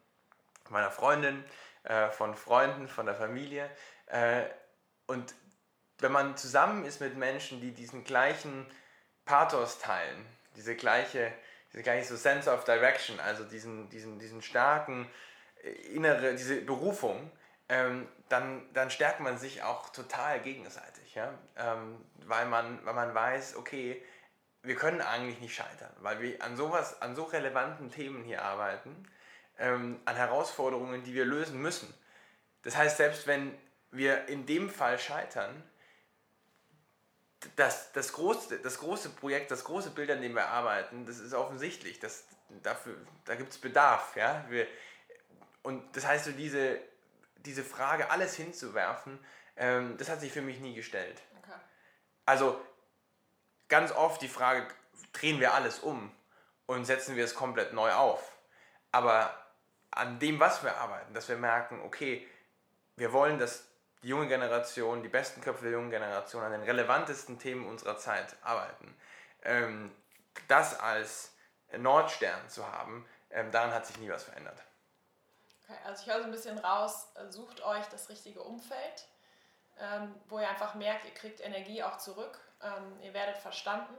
meiner 0.69 0.91
Freundin, 0.91 1.45
äh, 1.85 2.11
von 2.11 2.35
Freunden, 2.35 2.89
von 2.89 3.07
der 3.07 3.15
Familie. 3.15 3.69
Äh, 4.07 4.45
und 5.07 5.35
wenn 6.03 6.13
man 6.13 6.37
zusammen 6.37 6.85
ist 6.85 7.01
mit 7.01 7.17
Menschen, 7.17 7.61
die 7.61 7.73
diesen 7.73 8.05
gleichen 8.05 8.67
Pathos 9.25 9.79
teilen, 9.79 10.27
diese 10.57 10.75
gleiche, 10.75 11.33
diese 11.73 11.83
gleiche 11.83 12.07
so 12.07 12.17
Sense 12.17 12.53
of 12.53 12.65
Direction, 12.65 13.19
also 13.21 13.45
diesen, 13.45 13.89
diesen, 13.91 14.19
diesen 14.19 14.43
starken 14.43 15.09
äh, 15.63 15.71
innere, 15.95 16.35
diese 16.35 16.61
Berufung, 16.61 17.31
ähm, 17.69 18.09
dann, 18.29 18.63
dann 18.75 18.91
stärkt 18.91 19.21
man 19.21 19.39
sich 19.39 19.63
auch 19.63 19.91
total 19.91 20.41
gegenseitig, 20.41 21.15
ja? 21.15 21.33
Ähm, 21.57 22.05
weil, 22.27 22.47
man, 22.47 22.85
weil 22.85 22.95
man 22.95 23.15
weiß, 23.15 23.57
okay, 23.57 24.03
wir 24.63 24.77
können 24.77 25.01
eigentlich 25.01 25.41
nicht 25.41 25.55
scheitern, 25.55 25.93
weil 26.01 26.21
wir 26.21 26.43
an 26.43 26.57
sowas, 26.57 27.01
an 27.03 27.15
so 27.17 27.25
relevanten 27.25 27.91
Themen 27.91 28.25
hier 28.25 28.43
arbeiten, 28.43 29.09
ähm, 29.59 30.01
an 30.05 30.17
Herausforderungen, 30.17 31.03
die 31.03 31.15
wir 31.15 31.25
lösen 31.25 31.61
müssen. 31.61 31.93
Das 32.63 32.77
heißt, 32.77 32.97
selbst 32.97 33.27
wenn 33.27 33.57
wir 33.91 34.29
in 34.29 34.47
dem 34.47 34.71
Fall 34.71 34.99
scheitern, 34.99 35.63
das, 37.57 37.93
das, 37.93 38.13
große, 38.13 38.59
das 38.59 38.79
große 38.79 39.11
Projekt, 39.11 39.51
das 39.51 39.65
große 39.65 39.91
Bild, 39.91 40.11
an 40.11 40.21
dem 40.23 40.35
wir 40.35 40.49
arbeiten, 40.49 41.07
das 41.07 41.19
ist 41.19 41.35
offensichtlich. 41.35 41.99
Das, 42.01 42.25
dafür, 42.63 42.97
da 43.25 43.35
gibt 43.35 43.53
es 43.53 43.59
Bedarf. 43.59 44.17
Ja? 44.17 44.45
Wir, 44.49 44.67
und 45.63 45.97
das 45.97 46.07
heißt, 46.07 46.25
so 46.27 46.33
diese, 46.33 46.79
diese 47.37 47.65
Frage, 47.65 48.11
alles 48.11 48.35
hinzuwerfen, 48.35 49.19
ähm, 49.57 49.97
das 49.99 50.09
hat 50.09 50.21
sich 50.21 50.33
für 50.33 50.43
mich 50.43 50.61
nie 50.61 50.75
gestellt. 50.75 51.21
Okay. 51.43 51.59
Also 52.27 52.61
ganz 53.69 53.93
oft 53.93 54.23
die 54.23 54.29
Frage, 54.29 54.67
drehen 55.13 55.41
wir 55.41 55.55
alles 55.55 55.79
um 55.81 56.11
und 56.67 56.85
setzen 56.85 57.17
wir 57.17 57.25
es 57.25 57.35
komplett 57.35 57.73
neu 57.73 57.93
auf. 57.93 58.37
Aber 58.93 59.35
an 59.91 60.19
dem, 60.19 60.41
was 60.41 60.63
wir 60.63 60.77
arbeiten, 60.77 61.15
dass 61.15 61.29
wir 61.29 61.37
merken, 61.37 61.81
okay, 61.83 62.27
wir 62.97 63.13
wollen, 63.13 63.39
dass 63.39 63.67
die 64.03 64.09
junge 64.09 64.29
Generation, 64.29 65.03
die 65.03 65.09
besten 65.09 65.41
Köpfe 65.41 65.65
der 65.65 65.73
jungen 65.73 65.91
Generation 65.91 66.43
an 66.43 66.53
den 66.53 66.63
relevantesten 66.63 67.39
Themen 67.39 67.67
unserer 67.67 67.97
Zeit 67.97 68.37
arbeiten. 68.43 68.95
Ähm, 69.45 69.95
das 70.49 70.79
als 70.79 71.33
Nordstern 71.77 72.49
zu 72.49 72.67
haben, 72.71 73.07
ähm, 73.31 73.51
daran 73.51 73.73
hat 73.73 73.87
sich 73.87 73.99
nie 73.99 74.11
was 74.11 74.25
verändert. 74.25 74.59
Okay, 75.65 75.79
also 75.85 76.03
ich 76.03 76.13
höre 76.13 76.21
so 76.21 76.25
ein 76.25 76.33
bisschen 76.33 76.59
raus, 76.59 77.09
sucht 77.31 77.63
euch 77.63 77.87
das 77.87 78.09
richtige 78.09 78.43
Umfeld, 78.43 79.09
ähm, 79.79 80.15
wo 80.29 80.39
ihr 80.39 80.49
einfach 80.49 80.75
merkt, 80.75 81.05
ihr 81.05 81.15
kriegt 81.15 81.41
Energie 81.41 81.83
auch 81.83 81.99
zurück 81.99 82.39
ähm, 82.63 83.01
ihr 83.03 83.15
werdet 83.15 83.39
verstanden. 83.39 83.95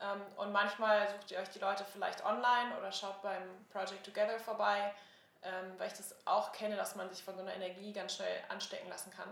Ähm, 0.00 0.22
und 0.36 0.52
manchmal 0.52 1.08
sucht 1.08 1.30
ihr 1.30 1.38
euch 1.38 1.50
die 1.50 1.58
Leute 1.58 1.84
vielleicht 1.84 2.24
online 2.24 2.76
oder 2.78 2.92
schaut 2.92 3.20
beim 3.22 3.66
Project 3.70 4.04
Together 4.04 4.38
vorbei, 4.38 4.94
ähm, 5.42 5.72
weil 5.78 5.88
ich 5.88 5.94
das 5.94 6.14
auch 6.24 6.52
kenne, 6.52 6.76
dass 6.76 6.96
man 6.96 7.08
sich 7.10 7.22
von 7.22 7.34
so 7.36 7.42
einer 7.42 7.54
Energie 7.54 7.92
ganz 7.92 8.14
schnell 8.16 8.42
anstecken 8.48 8.88
lassen 8.88 9.10
kann. 9.10 9.28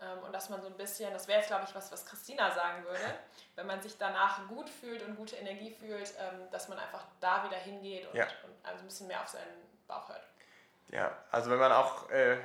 Ähm, 0.00 0.18
und 0.24 0.32
dass 0.32 0.48
man 0.48 0.60
so 0.60 0.66
ein 0.66 0.76
bisschen, 0.76 1.12
das 1.12 1.28
wäre 1.28 1.38
jetzt 1.38 1.48
glaube 1.48 1.64
ich 1.68 1.74
was, 1.74 1.90
was 1.92 2.04
Christina 2.04 2.50
sagen 2.50 2.84
würde, 2.84 3.14
wenn 3.56 3.66
man 3.66 3.80
sich 3.80 3.96
danach 3.98 4.46
gut 4.48 4.68
fühlt 4.68 5.02
und 5.02 5.16
gute 5.16 5.36
Energie 5.36 5.70
fühlt, 5.70 6.12
ähm, 6.18 6.50
dass 6.50 6.68
man 6.68 6.78
einfach 6.78 7.04
da 7.20 7.44
wieder 7.44 7.56
hingeht 7.56 8.06
und, 8.08 8.16
ja. 8.16 8.24
und 8.24 8.54
also 8.64 8.80
ein 8.80 8.86
bisschen 8.86 9.06
mehr 9.06 9.20
auf 9.22 9.28
seinen 9.28 9.62
Bauch 9.86 10.08
hört. 10.08 10.22
Ja, 10.88 11.16
also 11.30 11.50
wenn 11.50 11.58
man 11.58 11.72
auch, 11.72 12.10
äh, 12.10 12.36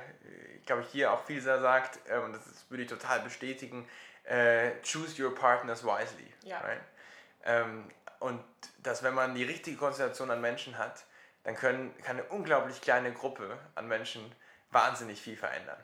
glaube 0.64 0.82
ich, 0.82 0.88
hier 0.88 1.12
auch 1.12 1.22
viel 1.24 1.42
sagt, 1.42 1.98
äh, 2.08 2.18
und 2.18 2.32
das 2.32 2.42
würde 2.70 2.84
ich 2.84 2.88
total 2.88 3.20
bestätigen, 3.20 3.88
äh, 4.24 4.72
choose 4.82 5.22
your 5.22 5.34
partners 5.34 5.84
wisely. 5.84 6.32
Ja. 6.42 6.60
Right? 6.60 6.80
Ähm, 7.44 7.90
und 8.20 8.42
dass 8.82 9.02
wenn 9.02 9.14
man 9.14 9.34
die 9.34 9.44
richtige 9.44 9.76
Konstellation 9.76 10.30
an 10.30 10.40
Menschen 10.40 10.78
hat, 10.78 11.04
dann 11.48 11.56
können, 11.56 11.94
kann 12.02 12.18
eine 12.18 12.24
unglaublich 12.24 12.82
kleine 12.82 13.10
Gruppe 13.10 13.58
an 13.74 13.88
Menschen 13.88 14.20
wahnsinnig 14.70 15.18
viel 15.18 15.34
verändern. 15.34 15.82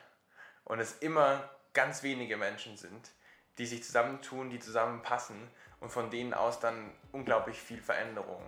Und 0.65 0.79
es 0.79 0.99
immer 0.99 1.49
ganz 1.73 2.03
wenige 2.03 2.37
Menschen 2.37 2.77
sind, 2.77 3.11
die 3.57 3.65
sich 3.65 3.83
zusammentun, 3.83 4.51
die 4.51 4.59
zusammenpassen 4.59 5.51
und 5.81 5.89
von 5.89 6.11
denen 6.11 6.35
aus 6.35 6.61
dann 6.61 6.93
unglaublich 7.13 7.59
viel 7.59 7.81
Veränderung 7.81 8.43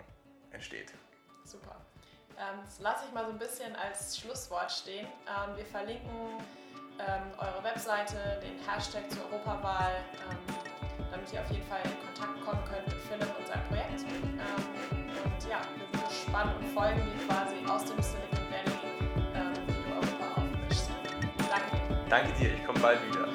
entsteht. 0.50 0.92
Super. 1.46 1.76
Ähm, 2.36 2.60
das 2.62 2.80
lasse 2.80 3.06
ich 3.06 3.14
mal 3.14 3.24
so 3.24 3.30
ein 3.30 3.38
bisschen 3.38 3.74
als 3.76 4.18
Schlusswort 4.18 4.70
stehen. 4.70 5.06
Ähm, 5.26 5.56
wir 5.56 5.64
verlinken 5.64 6.44
ähm, 6.98 7.32
eure 7.38 7.64
Webseite, 7.64 8.42
den 8.42 8.58
Hashtag 8.68 9.10
zur 9.10 9.24
Europawahl, 9.32 10.04
damit 11.10 11.32
ihr 11.32 11.40
auf 11.40 11.50
jeden 11.50 11.66
Fall 11.66 11.80
in 11.82 12.14
Kontakt 12.14 12.44
kommen 12.44 12.62
könnt 12.70 12.86
mit 12.88 13.00
Philipp 13.04 13.38
und 13.38 13.46
seinem 13.46 13.64
Projekt. 13.68 15.05
Und 15.26 15.50
ja, 15.50 15.58
wir 15.74 16.00
sind 16.00 16.08
gespannt 16.08 16.52
und 16.56 16.66
folgen 16.68 17.02
dir 17.02 17.26
quasi 17.26 17.56
aus 17.68 17.84
dem 17.84 18.00
Silicon 18.00 18.46
Valley, 18.48 18.78
ähm, 19.34 19.52
du 19.66 19.92
Europa 19.92 20.40
aufmischst. 20.40 20.90
Danke 21.50 21.76
dir. 21.88 22.04
Danke 22.08 22.32
dir, 22.38 22.54
ich 22.54 22.64
komme 22.64 22.78
bald 22.78 23.00
wieder. 23.08 23.26